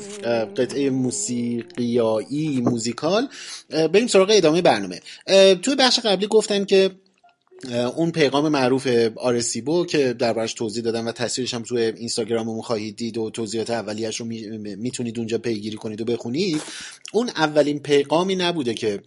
قطعه 0.56 0.90
موسیقیایی 0.90 2.60
موزیکال 2.60 3.28
بریم 3.70 4.06
سراغ 4.06 4.30
ادامه 4.32 4.62
برنامه. 4.62 5.00
توی 5.62 5.74
بخش 5.74 5.98
قبلی 5.98 6.26
گفتن 6.26 6.64
که 6.64 6.90
اون 7.96 8.10
پیغام 8.10 8.48
معروف 8.48 8.86
آرسیبو 9.16 9.86
که 9.86 10.12
دربارش 10.12 10.54
توضیح 10.54 10.82
دادم 10.82 11.06
و 11.06 11.12
تصویرش 11.12 11.54
هم 11.54 11.62
توی 11.62 11.82
اینستاگراممون 11.82 12.62
خواهید 12.62 12.96
دید 12.96 13.18
و 13.18 13.30
توضیحات 13.30 13.70
اولیش 13.70 14.20
رو 14.20 14.26
می‌تونید 14.26 15.18
اونجا 15.18 15.38
پیگیری 15.38 15.76
کنید 15.76 16.00
و 16.00 16.04
بخونید 16.04 16.62
اون 17.12 17.28
اولین 17.28 17.78
پیغامی 17.78 18.36
نبوده 18.36 18.74
که 18.74 19.00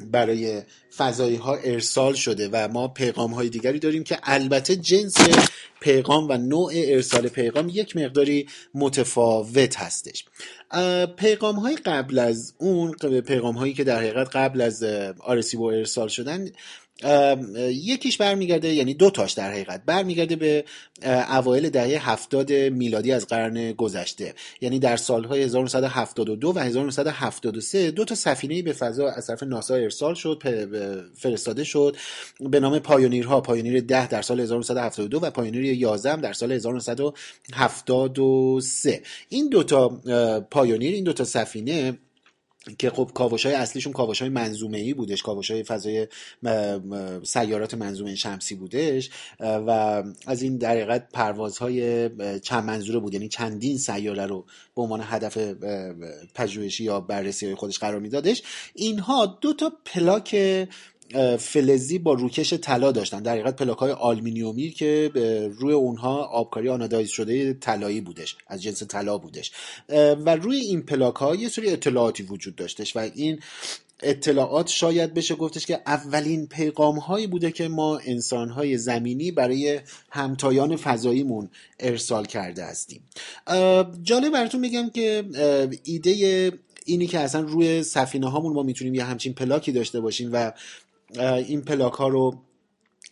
برای 0.00 0.62
فضایی 0.96 1.36
ها 1.36 1.56
ارسال 1.56 2.14
شده 2.14 2.48
و 2.52 2.68
ما 2.68 2.88
پیغام 2.88 3.34
های 3.34 3.48
دیگری 3.48 3.78
داریم 3.78 4.04
که 4.04 4.18
البته 4.22 4.76
جنس 4.76 5.16
پیغام 5.80 6.28
و 6.30 6.36
نوع 6.36 6.72
ارسال 6.74 7.28
پیغام 7.28 7.68
یک 7.68 7.96
مقداری 7.96 8.46
متفاوت 8.74 9.76
هستش. 9.76 10.24
پیغام 11.16 11.56
های 11.56 11.76
قبل 11.76 12.18
از 12.18 12.54
اون 12.58 12.92
پیغام 13.20 13.54
هایی 13.54 13.74
که 13.74 13.84
در 13.84 13.98
حقیقت 13.98 14.36
قبل 14.36 14.60
از 14.60 14.82
آرسیبو 15.20 15.64
ارسال 15.64 16.08
شدن 16.08 16.50
یکیش 17.70 18.16
برمیگرده 18.16 18.74
یعنی 18.74 18.94
دو 18.94 19.10
تاش 19.10 19.32
در 19.32 19.50
حقیقت 19.50 19.82
برمیگرده 19.86 20.36
به 20.36 20.64
اوایل 21.30 21.70
دهه 21.70 22.10
هفتاد 22.10 22.52
میلادی 22.52 23.12
از 23.12 23.26
قرن 23.26 23.72
گذشته. 23.72 24.34
یعنی 24.60 24.78
در 24.78 24.96
سالهای 24.96 25.42
1972 25.42 26.52
و 26.52 26.58
1973 26.58 27.90
دو 27.90 28.04
تا 28.04 28.14
سفینه 28.14 28.62
به 28.62 28.72
فضا 28.72 29.08
از 29.08 29.26
طرف 29.26 29.42
ناسا 29.42 29.74
ارسال 29.74 30.14
شد 30.14 30.42
فرستاده 31.14 31.64
شد 31.64 31.96
به 32.40 32.60
نام 32.60 32.78
پایونیرها. 32.78 33.40
پایونیر 33.40 33.80
10 33.80 34.08
در 34.08 34.22
سال 34.22 34.40
1972 34.40 35.20
و 35.20 35.30
پایونیر 35.30 35.64
11 35.64 36.16
در 36.16 36.32
سال 36.32 36.52
1973 36.52 39.02
این 39.28 39.48
دوتا 39.48 39.88
پایونیر 40.50 40.94
این 40.94 41.04
دوتا 41.04 41.24
سفینه 41.24 41.98
که 42.78 42.90
خب 42.90 43.10
کاوش 43.14 43.46
های 43.46 43.54
اصلیشون 43.54 43.92
کاوش 43.92 44.20
های 44.20 44.28
منظومه 44.28 44.78
ای 44.78 44.94
بودش 44.94 45.22
کاوش 45.22 45.50
های 45.50 45.62
فضای 45.62 46.06
سیارات 47.22 47.74
منظومه 47.74 48.14
شمسی 48.14 48.54
بودش 48.54 49.10
و 49.40 50.02
از 50.26 50.42
این 50.42 50.56
در 50.56 50.70
حقیقت 50.70 51.08
پروازهای 51.12 52.08
چند 52.40 52.64
منظوره 52.64 52.98
بود. 52.98 53.14
یعنی 53.14 53.28
چندین 53.28 53.78
سیاره 53.78 54.26
رو 54.26 54.46
به 54.76 54.82
عنوان 54.82 55.00
هدف 55.04 55.38
پژوهشی 56.34 56.84
یا 56.84 57.00
بررسی 57.00 57.46
های 57.46 57.54
خودش 57.54 57.78
قرار 57.78 58.00
میدادش. 58.00 58.42
اینها 58.74 59.38
دو 59.40 59.52
تا 59.52 59.72
پلاک 59.84 60.36
فلزی 61.38 61.98
با 61.98 62.12
روکش 62.12 62.54
طلا 62.54 62.92
داشتن. 62.92 63.22
در 63.22 63.32
حقیقت 63.32 63.56
پلاک 63.56 63.78
های 63.78 63.92
آلمینیومی 63.92 64.70
که 64.70 65.10
روی 65.58 65.72
اونها 65.72 66.24
آبکاری 66.24 66.68
آنادایز 66.68 67.08
شده 67.08 67.52
طلایی 67.52 68.00
بودش 68.00 68.36
از 68.46 68.62
جنس 68.62 68.82
طلا 68.82 69.18
بودش. 69.18 69.52
و 70.24 70.36
روی 70.36 70.56
این 70.56 70.82
پلاک 70.82 71.14
ها 71.14 71.34
یه 71.34 71.48
سری 71.48 71.70
اطلاعاتی 71.70 72.22
وجود 72.22 72.56
داشتش 72.56 72.96
و 72.96 72.98
این 72.98 73.40
اطلاعات 74.02 74.68
شاید 74.68 75.14
بشه 75.14 75.34
گفتش 75.34 75.66
که 75.66 75.80
اولین 75.86 76.46
پیغام 76.46 76.98
هایی 76.98 77.26
بوده 77.26 77.50
که 77.50 77.68
ما 77.68 77.98
انسان 77.98 78.48
های 78.48 78.78
زمینی 78.78 79.30
برای 79.30 79.80
همتایان 80.10 80.76
فضاییمون 80.76 81.50
ارسال 81.80 82.24
کرده 82.24 82.64
هستیم. 82.64 83.00
جالب 84.02 84.32
براتون 84.32 84.62
بگم 84.62 84.90
که 84.90 85.24
ایده 85.84 86.52
اینی 86.86 87.06
که 87.06 87.18
اصلا 87.18 87.40
روی 87.40 87.82
سفینه 87.82 88.30
هامون 88.30 88.52
ما 88.52 88.62
می‌تونیم 88.62 88.94
یه 88.94 89.04
همچین 89.04 89.34
پلاکی 89.34 89.72
داشته 89.72 90.00
باشیم 90.00 90.30
و 90.32 90.52
این 91.18 91.62
پلاک 91.62 91.92
ها 91.92 92.08
رو 92.08 92.44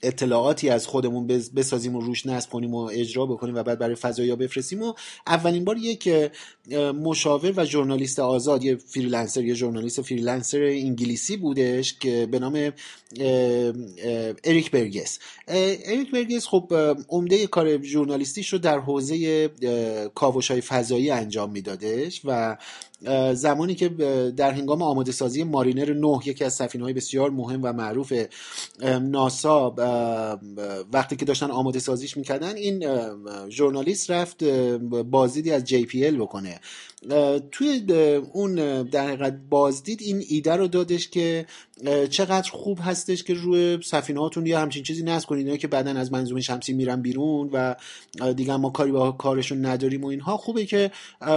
اطلاعاتی 0.02 0.68
از 0.68 0.86
خودمون 0.86 1.26
بسازیم 1.26 1.96
و 1.96 2.00
روش 2.00 2.26
نصب 2.26 2.50
کنیم 2.50 2.74
و 2.74 2.90
اجرا 2.92 3.26
بکنیم 3.26 3.54
و 3.54 3.62
بعد 3.62 3.78
برای 3.78 3.94
فضایی 3.94 4.36
بفرستیم 4.36 4.82
و 4.82 4.94
اولین 5.26 5.64
بار 5.64 5.76
یک 5.76 6.08
مشاور 6.94 7.52
و 7.56 7.64
ژورنالیست 7.64 8.18
آزاد 8.18 8.64
یه 8.64 8.76
freelancer 8.76 9.44
یه 9.44 9.54
ژورنالیست 9.54 10.02
freelancer 10.02 10.62
انگلیسی 10.62 11.36
بودش 11.36 11.98
که 11.98 12.28
به 12.30 12.38
نام 12.38 12.72
اریک 14.44 14.70
برگس. 14.70 15.18
اریک 15.48 16.10
برگس 16.10 16.46
خب 16.46 16.72
عمده 17.08 17.46
کار 17.46 17.82
ژورنالیستیش 17.82 18.52
رو 18.52 18.58
در 18.58 18.78
حوزه 18.78 19.48
کاوش 20.14 20.50
های 20.50 20.60
فضایی 20.60 21.10
انجام 21.10 21.50
میدادش 21.50 22.20
و 22.24 22.56
زمانی 23.34 23.74
که 23.74 23.88
در 24.36 24.50
هنگام 24.50 24.82
آماده 24.82 25.12
سازی 25.12 25.44
مارینر 25.44 25.92
9 25.92 26.18
یکی 26.24 26.44
از 26.44 26.54
سفینه 26.54 26.84
های 26.84 26.92
بسیار 26.92 27.30
مهم 27.30 27.60
و 27.62 27.72
معروف 27.72 28.12
ناسا 29.02 29.74
وقتی 30.92 31.16
که 31.16 31.24
داشتن 31.24 31.50
آماده 31.50 31.78
سازیش 31.78 32.16
می‌کردن 32.16 32.56
این 32.56 32.84
ژورنالیست 33.48 34.10
رفت 34.10 34.44
بازدیدی 35.10 35.50
از 35.50 35.64
جی 35.64 35.86
پی 35.86 36.06
ال 36.06 36.16
بکنه. 36.16 36.60
توی 37.50 37.84
اون 38.32 38.82
در 38.82 39.06
حقیقت 39.06 39.38
بازدید 39.50 40.02
این 40.02 40.24
ایده 40.28 40.56
رو 40.56 40.68
دادش 40.68 41.08
که 41.08 41.46
چقدر 42.10 42.50
خوب 42.50 42.78
هستش 42.82 43.22
که 43.22 43.34
روی 43.34 43.78
سفینه 43.84 44.20
هاتون 44.20 44.46
یه 44.46 44.58
همچین 44.58 44.82
چیزی 44.82 45.02
نصب 45.02 45.28
کنید 45.28 45.58
که 45.58 45.68
بعدا 45.68 45.90
از 45.90 46.12
منظومه 46.12 46.40
شمسی 46.40 46.72
میرن 46.72 47.02
بیرون 47.02 47.50
و 47.52 47.74
دیگه 48.36 48.56
ما 48.56 48.70
کاری 48.70 48.92
با 48.92 49.12
کارشون 49.12 49.66
نداریم 49.66 50.04
و 50.04 50.06
اینها. 50.06 50.36
خوبه 50.36 50.66
که 50.66 50.90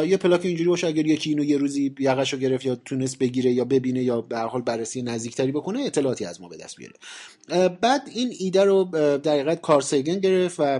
یه 0.07 0.17
پلاک 0.17 0.45
اینجوری 0.45 0.69
باشه 0.69 0.87
اگر 0.87 1.07
یکی 1.07 1.29
اینو 1.29 1.43
یه 1.55 1.61
روزی 1.61 1.95
یقش 1.99 2.33
رو 2.33 2.39
گرفت 2.39 2.65
یا 2.65 2.75
تونست 2.75 3.19
بگیره 3.19 3.51
یا 3.51 3.65
ببینه 3.65 4.03
یا 4.03 4.21
به 4.21 4.39
حال 4.39 4.61
بررسی 4.61 5.01
نزدیکتری 5.01 5.51
بکنه 5.51 5.79
اطلاعاتی 5.79 6.25
از 6.25 6.41
ما 6.41 6.49
به 6.49 6.57
دست 6.57 6.75
بیاره. 6.77 6.95
بعد 7.81 8.01
این 8.15 8.33
ایده 8.39 8.63
رو 8.63 8.83
در 9.17 9.31
حقیقت 9.31 9.61
کارسیگن 9.61 10.19
گرفت 10.19 10.55
و 10.59 10.79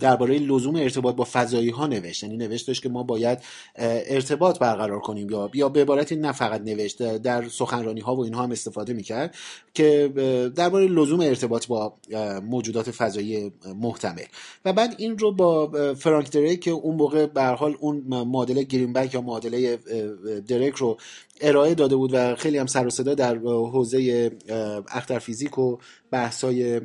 درباره 0.00 0.38
لزوم 0.38 0.76
ارتباط 0.76 1.14
با 1.14 1.26
فضایی 1.32 1.70
ها 1.70 1.86
نوشت. 1.86 2.22
یعنی 2.22 2.36
نوشتش 2.36 2.80
که 2.80 2.88
ما 2.88 3.02
باید 3.02 3.38
ارتباط 3.76 4.58
برقرار 4.58 5.00
کنیم 5.00 5.30
یا 5.30 5.50
یا 5.54 5.68
به 5.68 5.80
عبارتی 5.80 6.16
نه 6.16 6.32
فقط 6.32 6.60
نوشت 6.60 7.16
در 7.16 7.48
سخنرانی 7.48 8.00
ها 8.00 8.16
و 8.16 8.24
اینها 8.24 8.42
هم 8.42 8.50
استفاده 8.50 8.92
می‌کرد 8.92 9.34
که 9.74 10.12
درباره 10.56 10.86
لزوم 10.86 11.20
ارتباط 11.20 11.66
با 11.66 11.94
موجودات 12.42 12.90
فضایی 12.90 13.52
محتمل. 13.76 14.24
و 14.64 14.72
بعد 14.72 14.94
این 14.98 15.18
رو 15.18 15.32
با 15.32 15.72
فرانک 15.94 16.30
دریک 16.30 16.60
که 16.60 16.70
اون 16.70 16.96
موقع 16.96 17.26
به 17.26 17.42
حال 17.42 17.76
اون 17.80 18.04
معادله 18.06 18.62
گرینبک 18.62 19.14
یا 19.14 19.20
معادله 19.20 19.78
دریک 20.48 20.74
رو 20.74 20.96
ارائه 21.42 21.74
داده 21.74 21.96
بود 21.96 22.10
و 22.14 22.34
خیلی 22.34 22.58
هم 22.58 22.66
سر 22.66 22.86
و 22.86 22.90
صدا 22.90 23.14
در 23.14 23.36
حوزه 23.38 24.30
اختر 24.88 25.18
فیزیک 25.18 25.58
و 25.58 25.78
بحثای 26.10 26.80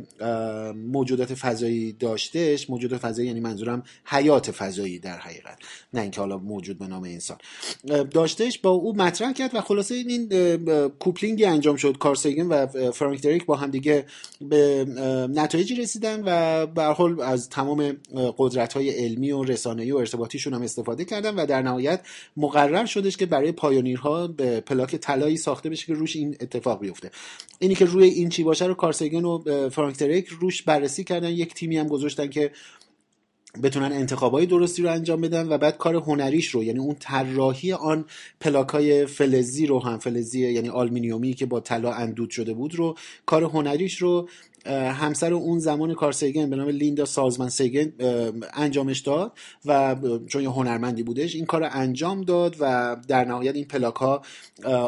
موجودات 0.76 1.34
فضایی 1.34 1.94
داشتهش. 1.94 2.70
موجودات 2.70 3.00
فضایی 3.00 3.28
یعنی 3.28 3.40
منظورم 3.40 3.84
حیات 4.06 4.52
فضایی 4.52 5.00
در 5.00 5.18
حقیقت 5.18 5.58
نه 5.94 6.02
اینکه 6.02 6.22
حالا 6.22 6.38
موجود 6.38 6.80
به 6.80 6.88
نام 6.88 7.04
انسان. 7.04 7.38
داشتهش 8.12 8.58
با 8.58 8.70
او 8.70 8.96
مطرح 8.96 9.34
کرد 9.34 9.56
و 9.56 9.62
خلاصه 9.62 9.96
این 9.96 10.30
کوپلینگی 10.88 11.46
انجام 11.46 11.76
شد. 11.76 11.98
کارسیگن 11.98 12.48
و 12.48 12.92
فرانک 12.92 13.22
دریک 13.22 13.46
با 13.46 13.56
هم 13.56 13.72
دیگه 13.72 14.06
به 14.42 14.86
نتایجی 15.30 15.76
رسیدن 15.76 16.24
و 16.26 16.66
به 16.66 16.84
حال 16.84 17.22
از 17.22 17.50
تمام 17.50 17.98
قدرت 18.38 18.74
های 18.74 18.90
علمی 18.90 19.32
و 19.32 19.44
رسانه‌ای 19.44 19.92
و 19.92 19.98
ارتباطیشون 19.98 20.54
هم 20.54 20.62
استفاده 20.62 21.06
کردن 21.06 21.36
و 21.36 21.46
در 21.46 21.62
نهایت 21.62 22.02
مقرر 22.38 22.86
شدش 22.86 23.18
که 23.18 23.26
برای 23.26 23.52
پایونیرها 23.52 24.28
به 24.28 24.47
پلاک 24.48 24.96
طلایی 24.96 25.38
ساخته 25.38 25.70
بشه 25.70 25.86
که 25.86 25.94
روش 25.94 26.16
این 26.16 26.38
اتفاق 26.42 26.80
بیفته. 26.80 27.12
اینی 27.60 27.76
که 27.76 27.86
روی 27.86 28.08
این 28.08 28.30
چی 28.30 28.44
باشه 28.44 28.66
رو 28.66 28.74
کارسیگن 28.74 29.26
و 29.26 29.70
فرانک 29.70 29.96
تریک 29.96 30.28
روش 30.28 30.62
بررسی 30.62 31.04
کردن. 31.04 31.30
یک 31.30 31.54
تیمی 31.54 31.78
هم 31.78 31.88
گذاشتن 31.88 32.28
که 32.28 32.52
بتونن 33.64 33.92
انتخابای 33.92 34.46
درستی 34.46 34.82
رو 34.82 34.92
انجام 34.92 35.22
بدن 35.22 35.48
و 35.50 35.58
بعد 35.58 35.78
کار 35.78 35.96
هنریش 35.96 36.48
رو 36.48 36.64
یعنی 36.64 36.80
اون 36.80 36.96
طراحی 37.00 37.74
آن 37.74 38.06
پلاکای 38.40 39.06
فلزی 39.06 39.66
رو 39.66 39.80
هم 39.80 39.98
فلزی 39.98 40.52
یعنی 40.52 40.70
آلمینیومی 40.70 41.34
که 41.34 41.46
با 41.46 41.60
طلا 41.60 41.92
اندود 41.92 42.30
شده 42.30 42.54
بود 42.54 42.76
رو 42.76 42.96
کار 43.26 43.44
هنریش 43.44 44.02
رو 44.02 44.30
همسر 44.74 45.34
اون 45.34 45.60
زمان 45.60 45.94
کارل 45.94 46.12
سیگن 46.12 46.50
به 46.50 46.56
نام 46.56 46.70
لیندا 46.70 47.06
سالزمن 47.06 47.50
سیگن 47.50 47.94
انجامش 48.54 49.00
داد 49.00 49.32
و 49.66 49.96
چون 50.28 50.44
یه 50.44 50.50
هنرمندی 50.50 51.04
بودش 51.04 51.36
این 51.36 51.46
کار 51.46 51.70
انجام 51.72 52.22
داد 52.22 52.56
و 52.60 52.96
در 53.08 53.26
نهایت 53.26 53.56
این 53.56 53.66
پلاک 53.66 53.96
ها 53.96 54.22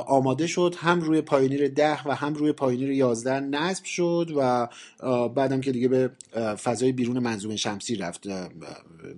آماده 0.08 0.48
شد. 0.48 0.76
هم 0.78 1.02
روی 1.02 1.22
پایونیر 1.22 1.68
ده 1.68 2.08
و 2.08 2.15
هم 2.15 2.34
روی 2.34 2.52
پایونیر 2.52 2.92
یازده 2.92 3.39
نصب 3.39 3.84
شد 3.84 4.34
و 4.38 4.68
بعدم 5.28 5.62
که 5.62 5.72
دیگه 5.72 5.88
به 5.88 6.12
فضای 6.56 6.92
بیرون 6.92 7.20
منظومه 7.20 7.56
شمسی 7.56 7.96
رفت 7.96 8.28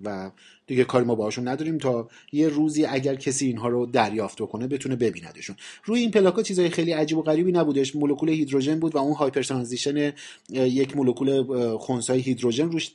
و 0.03 0.31
دیگه 0.71 0.83
کاری 0.83 1.05
ما 1.05 1.15
باهاشون 1.15 1.47
نداریم 1.47 1.77
تا 1.77 2.07
یه 2.31 2.47
روزی 2.47 2.85
اگر 2.85 3.15
کسی 3.15 3.45
اینها 3.45 3.67
رو 3.67 3.85
دریافت 3.85 4.41
بکنه 4.41 4.67
بتونه 4.67 4.95
ببیندشون. 4.95 5.55
روی 5.83 5.99
این 5.99 6.11
پلاکا 6.11 6.43
چیزای 6.43 6.69
خیلی 6.69 6.91
عجیب 6.91 7.17
و 7.17 7.21
غریبی 7.21 7.51
نبودش. 7.51 7.95
مولکول 7.95 8.29
هیدروژن 8.29 8.79
بود 8.79 8.95
و 8.95 8.97
اون 8.97 9.13
hyper 9.13 9.41
transition 9.41 10.13
یک 10.49 10.97
مولکول 10.97 11.77
خنثی 11.77 12.13
هیدروژن 12.13 12.71
روش 12.71 12.91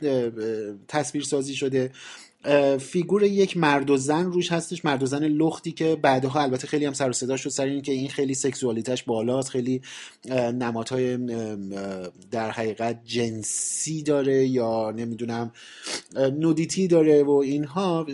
تصویر 0.88 1.24
سازی 1.24 1.54
شده. 1.54 1.90
فیگور 2.78 3.22
یک 3.22 3.56
مرد 3.56 3.90
و 3.90 3.96
زن 3.96 4.24
روش 4.24 4.52
هستش. 4.52 4.85
مرد 4.85 5.02
و 5.02 5.06
زن 5.06 5.24
لختی 5.24 5.72
که 5.72 5.96
بعدها 6.02 6.42
البته 6.42 6.66
خیلی 6.66 6.85
هم 6.85 6.92
سر 6.92 7.11
و 7.11 7.12
صدا 7.12 7.37
شد 7.37 7.50
سر 7.50 7.64
این 7.64 7.82
که 7.82 7.92
این 7.92 8.09
خیلی 8.09 8.35
sexuality 8.35 8.90
ش 8.90 9.02
بالاست 9.02 9.48
خیلی 9.48 9.82
نمادهای 10.54 11.16
در 12.30 12.50
حقیقت 12.50 13.00
جنسی 13.04 14.02
داره 14.02 14.46
یا 14.46 14.90
نمی‌دونم 14.90 15.52
نودیتی 16.16 16.88
داره 16.88 17.22
و 17.22 17.30
اینها. 17.30 18.06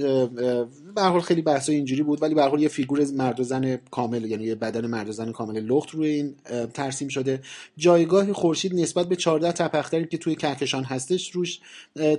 به 0.94 1.02
حال 1.02 1.20
خیلی 1.20 1.42
بحث 1.42 1.68
اینجوری 1.68 2.02
بود 2.02 2.22
ولی 2.22 2.34
به 2.34 2.42
حال 2.42 2.62
یه 2.62 2.68
فیگور 2.68 3.04
مرد 3.16 3.40
و 3.40 3.42
زن 3.42 3.76
کامل 3.90 4.24
یعنی 4.24 4.44
یه 4.44 4.54
بدن 4.54 4.86
مرد 4.86 5.08
و 5.08 5.12
زن 5.12 5.32
کامل 5.32 5.60
لخت 5.60 5.90
روی 5.90 6.08
این 6.08 6.34
ترسیم 6.74 7.08
شده. 7.08 7.40
جایگاه 7.76 8.32
خورشید 8.32 8.74
نسبت 8.74 9.08
به 9.08 9.16
14 9.16 9.52
تپختری 9.52 10.06
که 10.06 10.18
توی 10.18 10.34
کهکشان 10.34 10.84
هستش 10.84 11.30
روش 11.30 11.60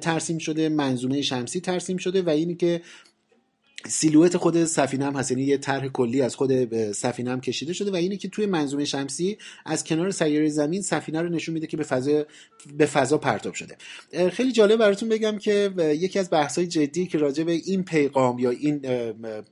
ترسیم 0.01 0.37
شده. 0.37 0.69
منظومه 0.69 1.21
شمسی 1.21 1.59
ترسیم 1.59 1.97
شده 2.03 2.21
و 2.21 2.29
اینی 2.29 2.55
که 2.55 2.81
سیلویت 3.87 4.37
خود 4.37 4.65
سفینه 4.65 5.05
هم 5.05 5.15
هست. 5.15 5.31
یعنی 5.31 5.43
یه 5.43 5.57
طرح 5.57 5.87
کلی 5.87 6.21
از 6.21 6.35
خود 6.35 6.91
سفینه 6.91 7.31
هم 7.31 7.41
کشیده 7.41 7.73
شده 7.73 7.91
و 7.91 7.95
اینه 7.95 8.17
که 8.17 8.27
توی 8.27 8.45
منظومه 8.45 8.85
شمسی 8.85 9.37
از 9.65 9.83
کنار 9.83 10.11
سیاره 10.11 10.49
زمین 10.49 10.81
سفینه 10.81 11.21
رو 11.21 11.29
نشون 11.29 11.53
میده 11.53 11.67
که 11.67 11.77
به 11.77 11.83
فضا 11.83 12.25
به 12.77 12.85
فضا 12.85 13.17
پرتاب 13.17 13.53
شده. 13.53 13.77
خیلی 14.29 14.51
جالب 14.51 14.79
براتون 14.79 15.09
بگم 15.09 15.37
که 15.37 15.71
یکی 15.77 16.19
از 16.19 16.29
بحث 16.29 16.57
های 16.57 16.67
جدی 16.67 17.07
که 17.07 17.17
راجع 17.17 17.43
به 17.43 17.51
این 17.51 17.83
پیغام 17.83 18.39
یا 18.39 18.49
این 18.49 18.81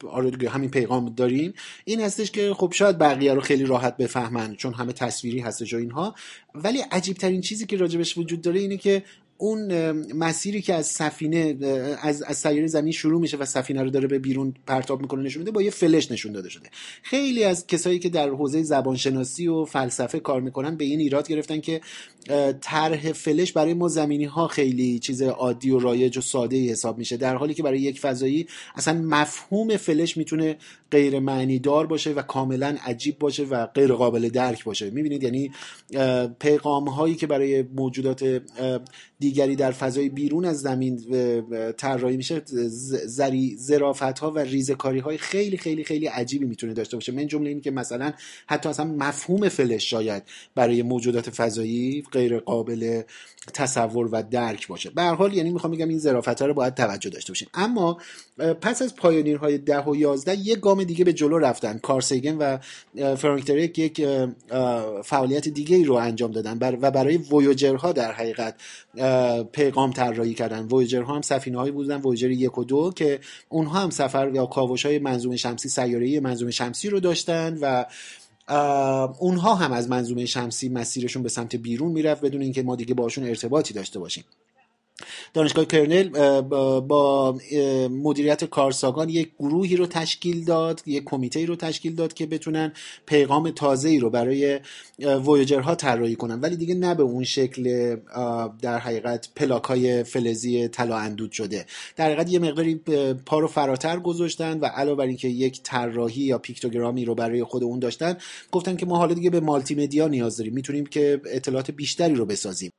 آره 0.10 0.50
همین 0.50 0.70
پیغام 0.70 1.10
داریم 1.10 1.54
این 1.86 2.02
هستش 2.02 2.32
که 2.32 2.54
خب 2.54 2.74
شاید 2.76 2.98
بقیه 2.98 3.34
رو 3.34 3.42
خیلی 3.42 3.66
راحت 3.66 3.98
بفهمن 3.98 4.56
چون 4.56 4.74
همه 4.74 4.94
تصویری 4.94 5.40
هستش 5.40 5.74
و 5.74 5.78
اینها. 5.78 6.16
ولی 6.56 6.80
عجیب 6.92 7.18
ترین 7.18 7.42
چیزی 7.42 7.66
که 7.66 7.78
راجبش 7.78 8.18
وجود 8.18 8.42
داره 8.42 8.60
اینه 8.60 8.78
که 8.78 9.04
اون 9.41 9.91
مسیری 10.15 10.62
که 10.62 10.73
از 10.73 10.88
سفینه 10.88 11.56
از 12.01 12.23
از 12.23 12.38
سیاره 12.38 12.67
زمین 12.67 12.91
شروع 12.91 13.21
میشه 13.21 13.38
و 13.38 13.45
سفینه 13.45 13.84
رو 13.84 13.89
داره 13.89 14.08
به 14.08 14.19
بیرون 14.19 14.54
پرتاب 14.67 15.01
می‌کنه 15.01 15.23
نشون 15.23 15.39
میده 15.39 15.51
با 15.51 15.62
یه 15.62 15.69
فلش 15.69 16.12
نشون 16.12 16.32
داده 16.32 16.49
شده. 16.49 16.69
خیلی 17.04 17.43
از 17.43 17.67
کسایی 17.67 17.99
که 17.99 18.10
در 18.10 18.30
حوزه 18.30 18.63
زبانشناسی 18.63 19.47
و 19.47 19.65
فلسفه 19.65 20.19
کار 20.19 20.41
می‌کنن 20.41 20.75
به 20.75 20.86
این 20.86 20.99
ایراد 20.99 21.27
گرفتن 21.27 21.60
که 21.60 21.82
طرح 22.62 23.12
فلش 23.12 23.51
برای 23.51 23.73
ما 23.73 23.88
زمینی 23.88 24.25
ها 24.25 24.47
خیلی 24.47 24.99
چیز 24.99 25.21
عادی 25.21 25.69
و 25.69 25.80
رایج 25.80 26.17
و 26.17 26.21
ساده 26.21 26.56
ای 26.56 26.69
حساب 26.69 26.97
میشه. 26.97 27.17
در 27.17 27.36
حالی 27.36 27.54
که 27.54 27.63
برای 27.63 27.80
یک 27.80 27.99
فضایی 27.99 28.47
اصلا 28.75 29.01
مفهوم 29.01 29.77
فلش 29.77 30.17
می‌تونه 30.17 30.58
غیر 30.91 31.19
معنی 31.19 31.60
دار 31.60 31.88
باشه 31.88 32.12
و 32.12 32.21
کاملا 32.21 32.77
عجیب 32.86 33.19
باشه 33.19 33.43
و 33.43 33.65
غیر 33.65 33.93
قابل 33.93 34.30
درک 34.30 34.63
باشه. 34.63 34.89
می‌بینید؟ 34.89 35.23
یعنی 35.23 35.51
پیغام 36.39 36.89
هایی 36.89 37.15
که 37.15 37.27
برای 37.27 37.62
موجودات 37.62 38.41
دیگری 39.19 39.56
در 39.56 39.71
فضای 39.71 40.10
بیرون 40.10 40.45
از 40.45 40.62
زمین 40.62 41.01
طراحی 41.77 42.17
میشه 42.17 42.41
ظرافت 43.58 44.19
ها 44.19 44.32
و 44.32 44.39
ریزکاری 44.39 44.99
های 44.99 45.17
خیلی 45.17 45.58
خیلی 45.58 45.84
خیلی 45.84 46.08
عجیبی 46.08 46.45
می‌تونه 46.45 46.73
داشته 46.73 46.97
باشه. 46.97 47.12
من 47.12 47.27
جمله 47.27 47.49
اینی 47.49 47.62
که 47.62 47.71
مثلا 47.71 48.13
حتی 48.47 48.69
اصلا 48.69 48.86
مفهوم 48.86 49.49
فلش 49.49 49.89
شاید 49.89 50.23
برای 50.56 50.82
موجودات 50.82 51.30
فضایی 51.30 52.04
غیر 52.12 52.39
قابل 52.39 53.01
تصور 53.54 54.10
و 54.12 54.23
درک 54.32 54.67
باشه. 54.67 54.89
به 54.89 55.01
هر 55.01 55.15
حال 55.15 55.34
یعنی 55.34 55.51
می‌خوام 55.51 55.73
بگم 55.73 55.89
این 55.89 55.99
ظرافت 55.99 56.41
ها 56.41 56.47
رو 56.47 56.54
باید 56.54 56.73
توجه 56.73 57.10
داشته 57.10 57.32
باشیم. 57.32 57.47
اما 57.54 57.97
پس 58.62 58.82
از 58.82 58.95
پایونیرهای 58.95 59.58
ده 59.58 59.82
و 59.82 59.95
یازده 59.95 60.38
یک 60.38 60.60
گام 60.60 60.81
دیگه 60.84 61.06
به 61.06 61.13
جلو 61.13 61.38
رفتن. 61.38 61.78
کارسیگن 61.78 62.38
و 62.38 62.58
فرانک 63.15 63.46
دریک 63.46 63.80
یک 63.80 64.08
فعالیت 65.04 65.48
دیگه 65.48 65.76
ای 65.76 65.84
رو 65.84 65.94
انجام 65.94 66.32
دادن 66.32 66.78
و 66.82 66.91
برای 66.91 67.17
ویوجرها 67.17 67.91
در 67.91 68.12
حقیقت 68.12 68.56
پیغام 69.52 69.91
طراحی 69.91 70.34
کردن. 70.34 70.67
ویوجرها 70.67 71.15
هم 71.15 71.22
سفینه 71.22 71.58
هایی 71.58 71.72
بودن 71.72 72.02
ویوجر 72.02 72.32
یک 72.32 72.58
و 72.58 72.63
دو 72.63 72.91
که 72.96 73.20
اونها 73.50 73.80
هم 73.80 73.89
سفر 73.89 74.32
یا 74.34 74.46
کاوش 74.46 74.86
های 74.86 75.00
منظومه 75.00 75.38
شمسی 75.38 75.70
سیاره 75.70 76.20
منظومه 76.20 76.52
شمسی 76.52 76.89
رو 76.89 77.00
داشتن 77.00 77.58
و 77.62 77.86
اونها 79.20 79.56
هم 79.56 79.72
از 79.72 79.89
منظومه 79.89 80.26
شمسی 80.26 80.70
مسیرشون 80.70 81.24
به 81.24 81.30
سمت 81.30 81.56
بیرون 81.56 81.91
می‌رفت 81.91 82.22
بدون 82.26 82.41
اینکه 82.41 82.63
ما 82.63 82.76
دیگه 82.76 82.94
باشون 82.94 83.24
ارتباطی 83.24 83.74
داشته 83.74 84.00
باشیم. 84.00 84.24
دانشگاه 85.34 85.66
کرنل 85.66 86.42
با 86.82 87.38
مدیریت 87.90 88.46
کارساگان 88.46 89.10
یک 89.10 89.32
گروهی 89.40 89.76
رو 89.76 89.86
تشکیل 89.86 90.44
داد 90.44 90.82
یک 90.86 91.04
کمیته 91.04 91.46
رو 91.46 91.56
تشکیل 91.56 91.96
داد 91.96 92.14
که 92.14 92.26
بتونن 92.26 92.74
پیغام 93.06 93.52
تازه 93.52 93.90
ای 93.90 94.00
رو 94.00 94.10
برای 94.10 94.60
ویوجرها 95.00 95.76
طراحی 95.76 96.16
کنن. 96.16 96.40
ولی 96.40 96.56
دیگه 96.56 96.76
نه 96.76 96.96
به 96.96 97.04
اون 97.04 97.24
شکل 97.24 97.96
در 98.62 98.80
حقیقت 98.80 99.30
پلاک 99.36 99.64
های 99.64 100.04
فلزی 100.04 100.68
طلا 100.68 100.98
اندود 100.98 101.32
شده. 101.32 101.66
در 101.96 102.06
حقیقت 102.06 102.30
یه 102.30 102.40
مقداری 102.40 102.76
پا 103.26 103.40
رو 103.40 103.48
فراتر 103.48 104.00
گذاشتن 104.00 104.60
و 104.60 104.66
علاوه 104.66 104.98
بر 104.98 105.06
اینکه 105.06 105.28
یک 105.28 105.64
طراحی 105.64 106.22
یا 106.22 106.38
پیکتوگرامی 106.38 107.06
رو 107.06 107.16
برای 107.16 107.44
خود 107.44 107.64
اون 107.64 107.80
داشتن 107.80 108.18
گفتن 108.52 108.76
که 108.76 108.86
ما 108.86 108.98
حالا 108.98 109.14
دیگه 109.14 109.30
به 109.30 109.40
مالتی 109.40 109.76
مدیا 109.76 110.08
نیاز 110.08 110.38
داریم. 110.38 110.54
می‌تونیم 110.54 110.86
که 110.86 111.22
اطلاعات 111.26 111.72
بیشتری 111.72 112.16
رو 112.16 112.26
بسازیم. 112.26 112.72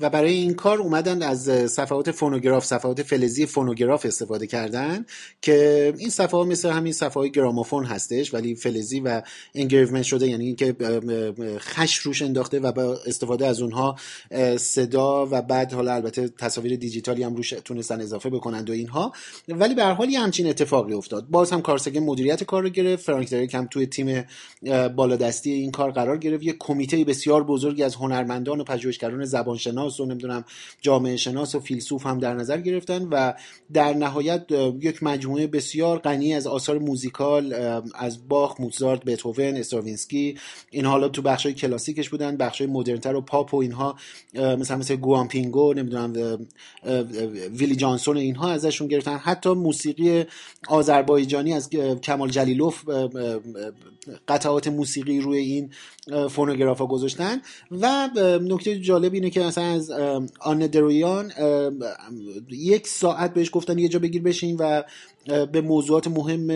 و 0.00 0.10
برای 0.10 0.32
این 0.32 0.54
کار 0.54 0.78
اومدن 0.78 1.22
از 1.22 1.70
صفحات 1.72 2.10
فونوگراف 2.10 2.64
صفحات 2.64 3.02
فلزی 3.02 3.46
فونوگراف 3.46 4.06
استفاده 4.06 4.46
کردن 4.46 5.06
که 5.42 5.94
این 5.98 6.10
صفحه 6.10 6.38
ها 6.38 6.44
مثل 6.44 6.70
همین 6.70 6.92
صفحه 6.92 7.14
های 7.14 7.30
گرامافون 7.30 7.84
هستش 7.84 8.34
ولی 8.34 8.54
فلزی 8.54 9.00
و 9.00 9.22
انگریومنت 9.54 10.02
شده 10.02 10.28
یعنی 10.28 10.46
اینکه 10.46 10.76
خش 11.58 11.96
روش 11.96 12.22
انداخته 12.22 12.60
و 12.60 12.72
با 12.72 12.98
استفاده 13.06 13.46
از 13.46 13.60
اونها 13.62 13.96
صدا 14.56 15.26
و 15.26 15.42
بعد 15.42 15.72
حالا 15.72 15.94
البته 15.94 16.28
تصاویر 16.28 16.76
دیجیتالی 16.76 17.22
هم 17.22 17.34
روش 17.34 17.50
تونستن 17.50 18.00
اضافه 18.00 18.30
بکنند 18.30 18.70
و 18.70 18.72
اینها. 18.72 19.12
ولی 19.48 19.74
به 19.74 19.84
هر 19.84 19.92
حال 19.92 20.10
یه 20.10 20.20
همچین 20.20 20.48
اتفاقی 20.48 20.92
افتاد. 20.92 21.26
باز 21.28 21.50
هم 21.50 21.62
کارسگن 21.62 22.00
مدیریت 22.00 22.44
کار 22.44 22.62
رو 22.62 22.68
گرفت. 22.68 23.04
فرانک 23.04 23.30
دریک 23.30 23.54
هم 23.54 23.66
توی 23.66 23.86
تیم 23.86 24.24
بالادستی 24.96 25.52
این 25.52 25.70
کار 25.70 25.90
قرار 25.90 26.18
گرفت. 26.18 26.42
یه 26.42 26.56
کمیته 26.58 27.04
بسیار 27.04 27.44
بزرگی 27.44 27.82
از 27.82 27.94
هنرمندان 27.94 28.60
و 28.60 28.64
پژوهشگران 28.64 29.24
زبانشناس 29.24 29.69
شناس 29.70 30.00
و 30.00 30.06
نمی‌دونم 30.06 30.44
جامعه 30.80 31.16
شناس 31.16 31.54
و 31.54 31.60
فیلسوف 31.60 32.06
هم 32.06 32.18
در 32.18 32.34
نظر 32.34 32.60
گرفتن 32.60 33.02
و 33.02 33.32
در 33.72 33.92
نهایت 33.92 34.46
یک 34.80 35.02
مجموعه 35.02 35.46
بسیار 35.46 35.98
غنی 35.98 36.34
از 36.34 36.46
آثار 36.46 36.78
موزیکال 36.78 37.52
از 37.94 38.28
باخ، 38.28 38.60
موزارت، 38.60 39.04
بتهوون، 39.04 39.56
استراوینسکی 39.56 40.38
این 40.70 40.86
حالا 40.86 41.08
تو 41.08 41.22
بخشای 41.22 41.54
کلاسیکش 41.54 42.08
بودن 42.08 42.36
بخشای 42.36 42.66
مدرنتر 42.66 43.14
و 43.14 43.20
پاپ 43.20 43.54
و 43.54 43.56
اینها 43.56 43.96
مثلا 44.34 44.76
مثل 44.76 44.96
گوان 44.96 45.22
پینگهو 45.22 45.74
نمی‌دونم 45.74 46.38
ویلی 47.52 47.76
جانسون 47.76 48.16
اینها 48.16 48.50
ازشون 48.50 48.88
گرفتن. 48.88 49.16
حتی 49.16 49.50
موسیقی 49.50 50.24
آذربایجانی 50.68 51.54
از 51.54 51.70
کامیل 52.02 52.30
جلیلوف 52.30 52.84
قطعات 54.28 54.68
موسیقی 54.68 55.20
روی 55.20 55.38
این 55.38 55.70
فونوگراف 56.28 56.78
ها 56.78 56.86
گذاشتن. 56.86 57.40
و 57.70 58.08
نکته 58.42 58.80
جالب 58.80 59.14
اینه 59.14 59.30
که 59.30 59.40
مثلا 59.60 59.74
از 59.74 59.90
آن 60.40 60.58
درویان 60.58 61.32
یک 62.50 62.88
ساعت 62.88 63.34
بهش 63.34 63.50
گفتن 63.52 63.78
یه 63.78 63.88
جا 63.88 63.98
بگیر 63.98 64.22
بشین 64.22 64.56
و 64.56 64.82
به 65.46 65.60
موضوعات 65.60 66.08
مهم 66.08 66.50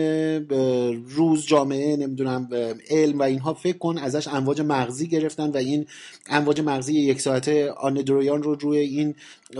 روز 1.09 1.45
جامعه 1.45 1.97
نمی‌دونم 1.97 2.49
علم 2.89 3.19
و 3.19 3.23
اینها 3.23 3.53
فکر 3.53 3.77
کن 3.77 3.97
ازش 3.97 4.27
امواج 4.27 4.61
مغزی 4.61 5.07
گرفتن 5.07 5.49
و 5.49 5.57
این 5.57 5.85
امواج 6.29 6.61
مغزی 6.61 6.93
یک 6.93 7.21
ساعته 7.21 7.71
آن 7.71 7.93
درویان 7.93 8.43
رو 8.43 8.55
روی 8.55 8.77
این 8.77 9.15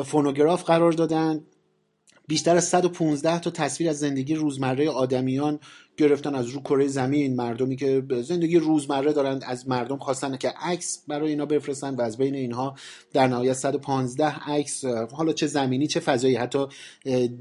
فونوگراف 0.05 0.63
قرار 0.63 0.91
دادن. 0.91 1.41
بیشتر 2.27 2.55
از 2.55 2.67
115 2.67 3.39
تا 3.39 3.49
تصویر 3.49 3.89
از 3.89 3.99
زندگی 3.99 4.35
روزمره 4.35 4.89
آدمیان 4.89 5.59
گرفتن 5.97 6.35
از 6.35 6.47
رو 6.47 6.61
کره 6.61 6.87
زمین. 6.87 7.35
مردمی 7.35 7.75
که 7.75 8.03
زندگی 8.23 8.57
روزمره 8.57 9.13
دارند 9.13 9.43
از 9.47 9.67
مردم 9.67 9.97
خواستن 9.97 10.37
که 10.37 10.49
عکس 10.49 11.03
برای 11.07 11.29
اینا 11.29 11.45
بفرستن 11.45 11.95
و 11.95 12.01
از 12.01 12.17
بین 12.17 12.35
اینها 12.35 12.75
در 13.13 13.27
نهایت 13.27 13.53
115 13.53 14.25
عکس 14.25 14.85
حالا 14.85 15.33
چه 15.33 15.47
زمینی 15.47 15.87
چه 15.87 15.99
فضایی 15.99 16.35
حتی 16.35 16.67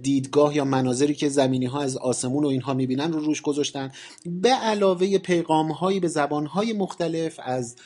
دیدگاه 0.02 0.56
یا 0.56 0.64
مناظری 0.64 1.14
که 1.14 1.28
زمینی 1.28 1.66
ها 1.66 1.80
از 1.80 1.96
آسمون 1.96 2.44
و 2.44 2.48
اینها 2.48 2.74
می‌بینن 2.74 3.12
رو 3.12 3.20
روش 3.20 3.42
گذاشتن. 3.42 3.92
به 4.26 4.50
علاوه 4.50 5.18
پیغام 5.18 5.70
هایی 5.70 6.00
به 6.00 6.08
زبان 6.08 6.46
های 6.46 6.72
مختلف 6.72 7.40
از 7.42 7.76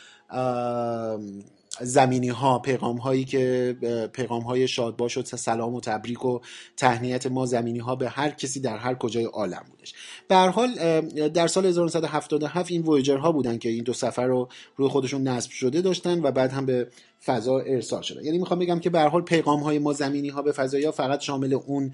زمینی 1.81 2.29
ها 2.29 2.59
پیغام 2.59 2.97
هایی 2.97 3.25
که 3.25 3.77
پیغام 4.13 4.43
های 4.43 4.69
شادباش 4.69 5.19
و 5.19 5.23
سلام 5.23 5.75
و 5.75 5.81
تبریک 5.81 6.25
و 6.25 6.41
تهنیت 6.77 7.27
ما 7.27 7.47
زمینی 7.47 7.79
ها 7.79 7.97
به 7.97 8.09
هر 8.09 8.31
کسی 8.31 8.61
در 8.61 8.77
هر 8.77 8.95
کجای 8.95 9.25
عالم 9.25 9.65
بودش. 9.71 9.95
به 10.29 10.37
حال 10.37 11.01
در 11.29 11.47
سال 11.47 11.67
1977 11.67 12.71
این 12.73 12.83
وویجر 12.83 13.17
ها 13.17 13.33
بودن 13.33 13.59
که 13.59 13.69
این 13.69 13.85
دو 13.85 13.93
سفر 13.93 14.27
رو 14.27 14.49
روی 14.77 14.89
خودشون 14.89 15.29
نصب 15.29 15.51
شده 15.51 15.81
داشتن 15.81 16.23
و 16.23 16.31
بعد 16.31 16.51
هم 16.51 16.67
به 16.67 16.89
فضا 17.25 17.59
ارسال 17.59 18.03
شده. 18.03 18.25
یعنی 18.25 18.39
می‌خوام 18.39 18.61
بگم 18.61 18.79
که 18.79 18.91
به 18.91 18.99
هر 18.99 19.09
حال 19.09 19.23
پیغام 19.23 19.61
های 19.61 19.79
ما 19.79 19.93
زمینی 19.93 20.29
ها 20.29 20.43
به 20.43 20.53
فضایی 20.53 20.91
فقط 20.91 21.21
شامل 21.21 21.55
اون 21.55 21.93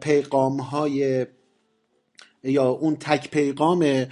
پیغام 0.00 0.60
های 0.60 1.26
یا 2.46 2.64
اون 2.64 2.96
تک 2.96 3.30
پیغام 3.30 4.06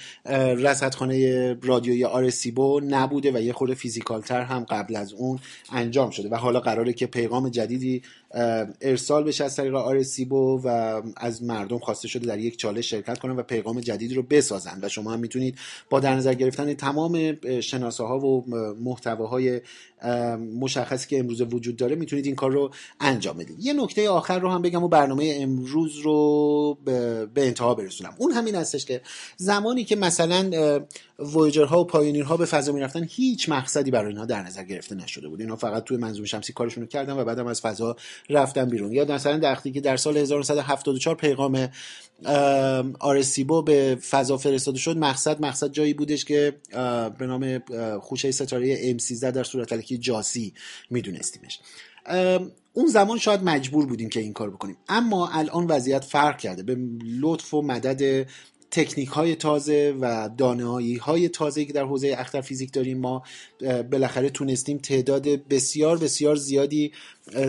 رصدخانه 0.56 1.54
رادیویی 1.62 2.04
آرسیبو 2.04 2.80
نبوده 2.84 3.32
و 3.34 3.42
یه 3.42 3.52
خورده 3.52 3.74
فیزیکالتر 3.74 4.40
هم 4.40 4.64
قبل 4.64 4.96
از 4.96 5.12
اون 5.12 5.38
انجام 5.72 6.10
شده 6.10 6.28
و 6.28 6.34
حالا 6.34 6.60
قراره 6.60 6.92
که 6.92 7.06
پیغام 7.06 7.48
جدیدی 7.48 8.02
ارسال 8.80 9.24
بشه 9.24 9.44
از 9.44 9.56
طریق 9.56 9.74
آرسیبو 9.74 10.60
و 10.64 11.02
از 11.16 11.42
مردم 11.42 11.78
خواسته 11.78 12.08
شده 12.08 12.26
در 12.26 12.38
یک 12.38 12.56
چاله 12.56 12.82
شرکت 12.82 13.18
کنن 13.18 13.36
و 13.36 13.42
پیغام 13.42 13.80
جدیدی 13.80 14.14
رو 14.14 14.22
بسازن. 14.22 14.78
و 14.82 14.88
شما 14.88 15.12
هم 15.12 15.20
می‌تونید 15.20 15.58
با 15.90 16.00
در 16.00 16.14
نظر 16.14 16.34
گرفتن 16.34 16.74
تمام 16.74 17.36
شناسه 17.60 18.04
ها 18.04 18.18
و 18.18 18.44
محتواهای 18.80 19.60
مشخصی 20.60 21.08
که 21.08 21.18
امروز 21.18 21.40
وجود 21.40 21.76
داره 21.76 21.96
می‌تونید 21.96 22.26
این 22.26 22.34
کار 22.34 22.52
رو 22.52 22.70
انجام 23.00 23.36
بدید. 23.38 23.56
یه 23.60 23.72
نکته 23.72 24.08
آخر 24.08 24.38
رو 24.38 24.50
هم 24.50 24.62
بگم 24.62 24.82
و 24.82 24.88
برنامه 24.88 25.38
امروز 25.40 25.98
رو 25.98 26.78
به 26.84 27.28
انتها 27.36 27.74
برسونم. 27.74 28.14
اون 28.18 28.32
همین 28.32 28.54
هستش 28.54 28.84
که 28.84 29.00
زمانی 29.36 29.84
که 29.84 29.96
مثلا 29.96 30.50
ها 31.18 31.84
و 31.84 32.22
ها 32.22 32.36
به 32.36 32.44
فضا 32.44 32.72
می‌رفتن 32.72 33.06
هیچ 33.10 33.48
مقصدی 33.48 33.90
برای 33.90 34.08
اینها 34.08 34.24
در 34.24 34.42
نظر 34.42 34.64
گرفته 34.64 34.94
نشده 34.94 35.28
بود. 35.28 35.40
اینها 35.40 35.56
فقط 35.56 35.84
توی 35.84 35.96
منظومه 35.96 36.26
شمسی 36.26 36.52
کارشون 36.52 36.82
رو 36.82 36.88
کردن 36.88 37.12
و 37.12 37.24
بعدم 37.24 37.46
از 37.46 37.60
فضا 37.60 37.96
رفتن 38.30 38.64
بیرون. 38.64 38.92
یا 38.92 39.04
مثلا 39.04 39.40
وقتی 39.42 39.72
که 39.72 39.80
در 39.80 39.96
سال 39.96 40.16
1974 40.16 41.14
پیغام 41.14 41.68
آرسیبو 43.00 43.62
به 43.62 43.98
فضا 44.10 44.36
فرستاده 44.36 44.78
شد 44.78 44.96
مقصد 44.96 45.40
مقصد 45.40 45.72
جایی 45.72 45.94
بودش 45.94 46.24
که 46.24 46.56
به 47.18 47.26
نام 47.26 47.58
خوشه 47.98 48.30
ستاره 48.30 48.98
M13 48.98 49.20
در 49.20 49.44
صورت 49.44 49.84
که 49.84 49.98
جاسی 49.98 50.52
میدونستیمش. 50.90 51.58
اون 52.72 52.86
زمان 52.86 53.18
شاید 53.18 53.42
مجبور 53.42 53.86
بودیم 53.86 54.08
که 54.08 54.20
این 54.20 54.32
کار 54.32 54.50
بکنیم. 54.50 54.76
اما 54.88 55.28
الان 55.28 55.66
وضعیت 55.66 56.04
فرق 56.04 56.38
کرده. 56.38 56.62
به 56.62 56.76
لطف 57.20 57.54
و 57.54 57.62
مدد 57.62 58.26
تکنیک 58.74 59.08
های 59.08 59.34
تازه 59.34 59.96
و 60.00 60.30
دانایی 60.38 60.96
های 60.96 61.28
تازه 61.28 61.64
که 61.64 61.72
در 61.72 61.84
حوزه 61.84 62.14
اختر 62.18 62.40
فیزیک 62.40 62.72
داریم 62.72 62.98
ما 62.98 63.22
بالاخره 63.90 64.30
تونستیم 64.30 64.78
تعداد 64.78 65.28
بسیار 65.28 65.98
بسیار 65.98 66.36
زیادی 66.36 66.92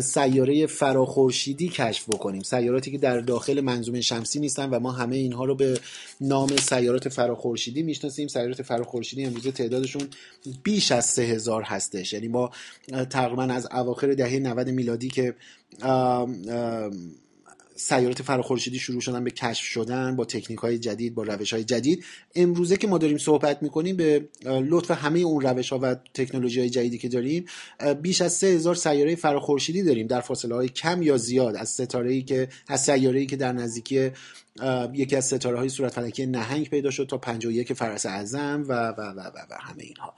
سیاره 0.01 0.65
فراخورشیدی 0.65 1.69
کشف 1.69 2.09
بکنیم. 2.09 2.41
سیاراتی 2.41 2.91
که 2.91 2.97
در 2.97 3.19
داخل 3.19 3.61
منظومه 3.61 4.01
شمسی 4.01 4.39
نیستن 4.39 4.69
و 4.69 4.79
ما 4.79 4.91
همه 4.91 5.15
اینها 5.15 5.45
رو 5.45 5.55
به 5.55 5.79
نام 6.21 6.55
سیارات 6.55 7.09
فراخورشیدی 7.09 7.83
می‌شناسیم. 7.83 8.27
سیارات 8.27 8.61
فراخورشیدی 8.61 9.25
امروزه 9.25 9.51
تعدادشون 9.51 10.07
بیش 10.63 10.91
از 10.91 11.05
سه 11.05 11.21
هزار 11.21 11.61
هستش. 11.61 12.13
یعنی 12.13 12.27
ما 12.27 12.51
تقریبا 13.09 13.43
از 13.43 13.67
اواخر 13.71 14.13
دهه 14.13 14.39
90 14.39 14.69
میلادی 14.69 15.09
که 15.09 15.35
سیارات 17.75 18.21
فراخورشیدی 18.21 18.79
شروع 18.79 19.01
شدن 19.01 19.23
به 19.23 19.31
کشف 19.31 19.65
شدن 19.65 20.15
با 20.15 20.25
تکنیک 20.25 20.59
های 20.59 20.79
جدید 20.79 21.15
با 21.15 21.23
روش 21.23 21.53
های 21.53 21.63
جدید. 21.63 22.05
امروزه 22.35 22.77
که 22.77 22.87
ما 22.87 22.97
داریم 22.97 23.17
صحبت 23.17 23.63
می‌کنیم 23.63 23.95
به 23.95 24.29
لطف 24.45 24.91
همه 24.91 25.19
اون 25.19 25.41
روش 25.41 25.69
ها 25.69 25.79
و 25.81 25.95
تکنولوژی 26.13 26.59
های 26.59 26.69
جدیدی 26.69 26.97
که 26.97 27.09
داریم 27.09 27.45
بیش 28.01 28.21
از 28.21 28.33
سه 28.33 28.47
هزار 28.47 28.75
سیاره 28.75 29.15
فراخورشیدی 29.15 29.83
داریم. 29.83 30.07
در 30.07 30.21
فاصله 30.21 30.55
های 30.55 30.69
کم 30.69 31.01
یا 31.01 31.17
زیاد 31.17 31.55
از 31.55 31.69
ستاره 31.69 32.11
ای 32.11 32.21
که 32.21 32.47
از 32.67 32.83
سیاره 32.83 33.19
ای 33.19 33.25
که 33.25 33.35
در 33.35 33.51
نزدیکی 33.51 34.11
یکی 34.93 35.15
از 35.15 35.25
ستاره 35.25 35.57
های 35.57 35.69
صورت 35.69 35.93
فلکی 35.93 36.25
نهنگ 36.25 36.69
پیدا 36.69 36.91
شد 36.91 37.05
تا 37.09 37.17
51 37.17 37.73
فرس 37.73 38.05
اعظم 38.05 38.63
و 38.67 38.73
و 38.73 39.01
و 39.01 39.19
و, 39.19 39.39
و 39.49 39.55
همه 39.59 39.83
اینها. 39.83 40.15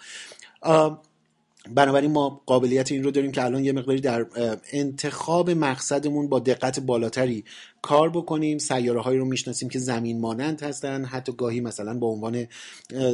بنابراین 1.76 2.12
ما 2.12 2.42
قابلیت 2.46 2.92
این 2.92 3.04
رو 3.04 3.12
داریم 3.12 3.32
که 3.32 3.46
الان 3.46 3.66
یه 3.66 3.72
مقداری 3.72 4.02
در 4.02 4.26
انتخاب 4.72 5.50
مقصدمون 5.50 6.30
با 6.30 6.40
دقت 6.40 6.80
بالاتری 6.80 7.44
کار 7.82 8.10
بکنیم. 8.10 8.58
سیاره 8.58 9.02
هایی 9.02 9.20
رو 9.20 9.26
می‌شناسیم 9.26 9.70
که 9.70 9.80
زمین 9.80 10.20
مانند 10.20 10.62
هستن. 10.62 11.06
حتی 11.06 11.32
گاهی 11.32 11.62
مثلا 11.62 12.00
با 12.00 12.08
عنوان 12.08 12.48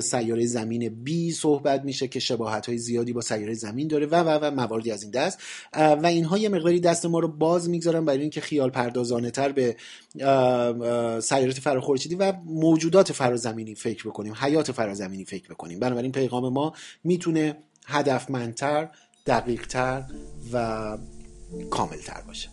سیاره 0.01 0.45
زمین 0.45 1.03
بی 1.03 1.31
صحبت 1.31 1.83
میشه 1.83 2.07
که 2.07 2.19
شباهت 2.19 2.65
های 2.65 2.77
زیادی 2.77 3.13
با 3.13 3.21
سیاره 3.21 3.53
زمین 3.53 3.87
داره 3.87 4.05
و 4.05 4.15
و 4.15 4.29
و 4.29 4.51
مواردی 4.51 4.91
از 4.91 5.03
این 5.03 5.11
دست. 5.11 5.39
و 5.73 6.05
اینها 6.05 6.37
یه 6.37 6.49
مقداری 6.49 6.79
دست 6.79 7.05
ما 7.05 7.19
رو 7.19 7.27
باز 7.27 7.69
می‌گذارن 7.69 8.05
برای 8.05 8.21
اینکه 8.21 8.41
خیال 8.41 8.69
پردازانه 8.69 9.31
تر 9.31 9.51
به 9.51 9.75
سیارات 11.21 11.59
فراخورشیدی 11.59 12.15
و 12.15 12.33
موجودات 12.45 13.11
فرازمینی 13.11 13.75
فکر 13.75 14.09
بکنیم 14.09 14.33
حیات 14.39 14.71
فرازمینی 14.71 15.25
فکر 15.25 15.49
بکنیم. 15.49 15.79
بنابراین 15.79 16.11
پیغام 16.11 16.53
ما 16.53 16.73
می‌تونه 17.03 17.57
هدفمندتر 17.87 18.89
دقیقتر 19.25 20.03
و 20.53 20.97
کاملتر 21.71 22.21
باشه. 22.27 22.49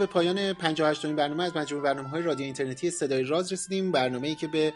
به 0.00 0.06
پایان 0.06 0.52
58 0.52 1.06
برنامه 1.06 1.44
از 1.44 1.56
مجموع 1.56 1.82
برنامه 1.82 2.08
های 2.08 2.22
رادیو 2.22 2.44
اینترنتی 2.44 2.90
صدای 2.90 3.22
راز 3.22 3.52
رسیدیم. 3.52 3.92
برنامه 3.92 4.28
ای 4.28 4.34
که 4.34 4.48
به 4.48 4.72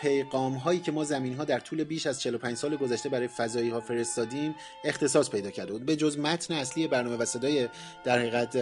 پیغام 0.00 0.54
هایی 0.54 0.80
که 0.80 0.92
ما 0.92 1.04
زمین 1.04 1.34
ها 1.34 1.44
در 1.44 1.60
طول 1.60 1.84
بیش 1.84 2.06
از 2.06 2.20
45 2.20 2.56
سال 2.56 2.76
گذشته 2.76 3.08
برای 3.08 3.28
فضایی 3.28 3.70
ها 3.70 3.80
فرستادیم 3.80 4.54
اختصاص 4.84 5.30
پیدا 5.30 5.50
کرده 5.50 5.72
بود. 5.72 5.86
به 5.86 5.96
جز 5.96 6.18
متن 6.18 6.54
اصلی 6.54 6.86
برنامه 6.86 7.16
و 7.16 7.24
صدای 7.24 7.68
در 8.04 8.18
حقیقت 8.18 8.58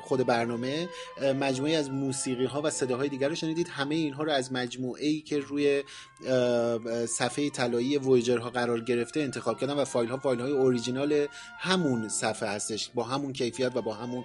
خود 0.00 0.26
برنامه 0.26 0.88
مجموعه 1.40 1.76
از 1.76 1.90
موسیقی 1.90 2.44
ها 2.44 2.62
و 2.62 2.70
صداهای 2.70 3.08
دیگر 3.08 3.28
رو 3.28 3.34
شنیدید. 3.34 3.68
همه 3.68 3.94
اینها 3.94 4.22
رو 4.22 4.32
از 4.32 4.52
مجموعه 4.52 5.06
ای 5.06 5.20
که 5.20 5.38
روی 5.38 5.82
صفحه 7.06 7.50
طلایی 7.50 7.98
وویجر 7.98 8.38
ها 8.38 8.50
قرار 8.50 8.80
گرفته 8.80 9.20
انتخاب 9.20 9.60
کردم 9.60 9.78
و 9.78 9.84
فایل 9.84 10.10
ها 10.10 10.16
فایل 10.16 10.40
های 10.40 10.52
اوریجینال 10.52 11.26
همون 11.58 12.08
صفحه 12.08 12.48
هستش. 12.48 12.90
با 12.94 13.04
همون 13.04 13.32
کیفیت 13.32 13.76
و 13.76 13.82
با 13.82 13.94
همون 13.94 14.24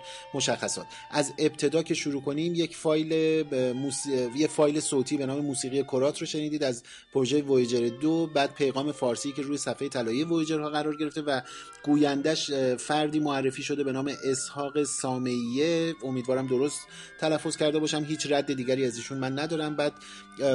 مشخص 0.84 0.94
از 1.12 1.34
ابتدا 1.38 1.84
که 1.84 1.94
شروع 1.94 2.22
کنیم 2.22 2.56
یک 2.56 2.76
فایل 2.76 3.44
موس... 3.74 4.06
یه 4.36 4.48
فایل 4.48 4.80
صوتی 4.80 5.18
به 5.18 5.26
نام 5.26 5.40
موسیقی 5.40 5.84
کرات 5.84 6.20
رو 6.20 6.26
شنیدید 6.28 6.64
از 6.64 6.84
پروژه 7.14 7.42
وویجر 7.42 7.90
دو. 8.02 8.28
بعد 8.28 8.54
پیغام 8.54 8.92
فارسی 8.92 9.32
که 9.32 9.42
روی 9.42 9.58
صفحه 9.58 9.90
طلایی 9.90 10.24
وویجر 10.24 10.60
ها 10.60 10.70
قرار 10.70 10.98
گرفته 10.98 11.22
و 11.22 11.42
گویندش 11.84 12.52
فردی 12.78 13.20
معرفی 13.20 13.64
شده 13.64 13.84
به 13.84 13.92
نام 13.92 14.12
اسحاق 14.24 14.84
سامیه 14.84 15.94
امیدوارم 16.04 16.48
درست 16.48 16.80
تلفظ 17.20 17.58
کرده 17.58 17.80
باشم. 17.80 18.04
هیچ 18.04 18.28
رد 18.32 18.54
دیگری 18.54 18.86
از 18.86 18.98
ایشون 18.98 19.18
من 19.18 19.40
ندارم. 19.40 19.76
بعد 19.76 19.94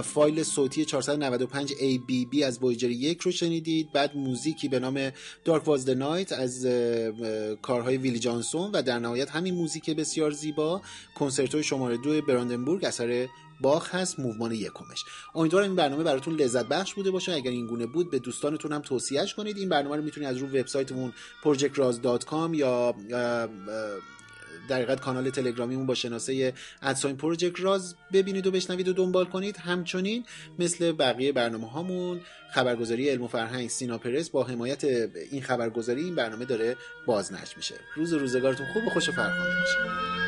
فایل 0.03 0.43
صوتی 0.43 0.85
495 0.85 1.73
ABB 1.73 2.43
از 2.43 2.59
وویجر 2.63 2.91
یک 2.91 3.21
رو 3.21 3.31
شنیدید. 3.31 3.93
بعد 3.93 4.17
موزیکی 4.17 4.69
به 4.69 4.79
نام 4.79 5.11
دارک 5.45 5.69
واز 5.69 5.89
نایت 5.89 6.33
از 6.33 6.67
کارهای 7.63 7.97
ویلی 7.97 8.19
جانسون 8.19 8.71
و 8.71 8.83
در 8.83 8.99
نهایت 8.99 9.31
همین 9.31 9.55
موزیک 9.55 9.91
بسیار 10.19 10.31
زیبا. 10.31 10.83
کنسرتو 11.15 11.63
شماره 11.63 11.97
دو 11.97 12.23
براندنبورگ 12.23 12.85
اثر 12.85 13.29
باخ 13.61 13.95
هست 13.95 14.19
موومان 14.19 14.53
یکمش. 14.53 15.05
امیدوارم 15.35 15.67
این 15.67 15.77
برنامه 15.77 16.05
براتون 16.05 16.35
لذت 16.35 16.67
بخش 16.67 16.95
بوده 16.95 17.11
باشه. 17.11 17.33
اگر 17.33 17.51
این 17.51 17.67
گونه 17.67 17.87
بود 17.87 18.11
به 18.11 18.19
دوستانتون 18.19 18.73
هم 18.73 18.83
توصیهش 18.83 19.35
کنید. 19.35 19.57
این 19.57 19.69
برنامه 19.69 19.97
رو 19.97 20.03
می‌تونید 20.03 20.29
از 20.29 20.37
رو 20.37 20.47
وبسایتمون 20.47 21.13
projectraz.com 21.45 22.55
یا 22.55 22.95
در 24.69 24.77
حقیقت 24.77 25.01
کانال 25.01 25.31
تلگرامیمون 25.31 25.87
با 25.87 25.95
شناسه 25.95 26.53
ادساین 26.83 27.17
پروژکت 27.17 27.61
راز 27.61 27.95
ببینید 28.13 28.47
و 28.47 28.51
بشنوید 28.51 28.89
و 28.89 28.93
دنبال 28.93 29.25
کنید. 29.25 29.57
همچنین 29.57 30.25
مثل 30.59 30.93
بقیه 30.93 31.33
برنامه 31.33 31.71
هامون 31.71 32.21
خبرگزاری 32.55 33.09
علم 33.09 33.23
و 33.23 33.29
فرهنگ 33.29 33.69
سینا 33.69 33.99
پرس 33.99 34.31
با 34.31 34.45
حمایت 34.45 34.85
این 35.31 35.43
خبرگزاری 35.43 36.05
این 36.05 36.15
برنامه 36.15 36.45
داره 36.45 36.77
بازنشر 37.07 37.57
میشه. 37.57 37.75
روز 37.97 38.13
روزگارتون 38.13 38.67
خوب 38.73 38.87
و 38.87 38.91
خوش 38.91 39.09
و 39.09 39.13
فرخنده 39.13 39.61
باشه. 39.61 40.28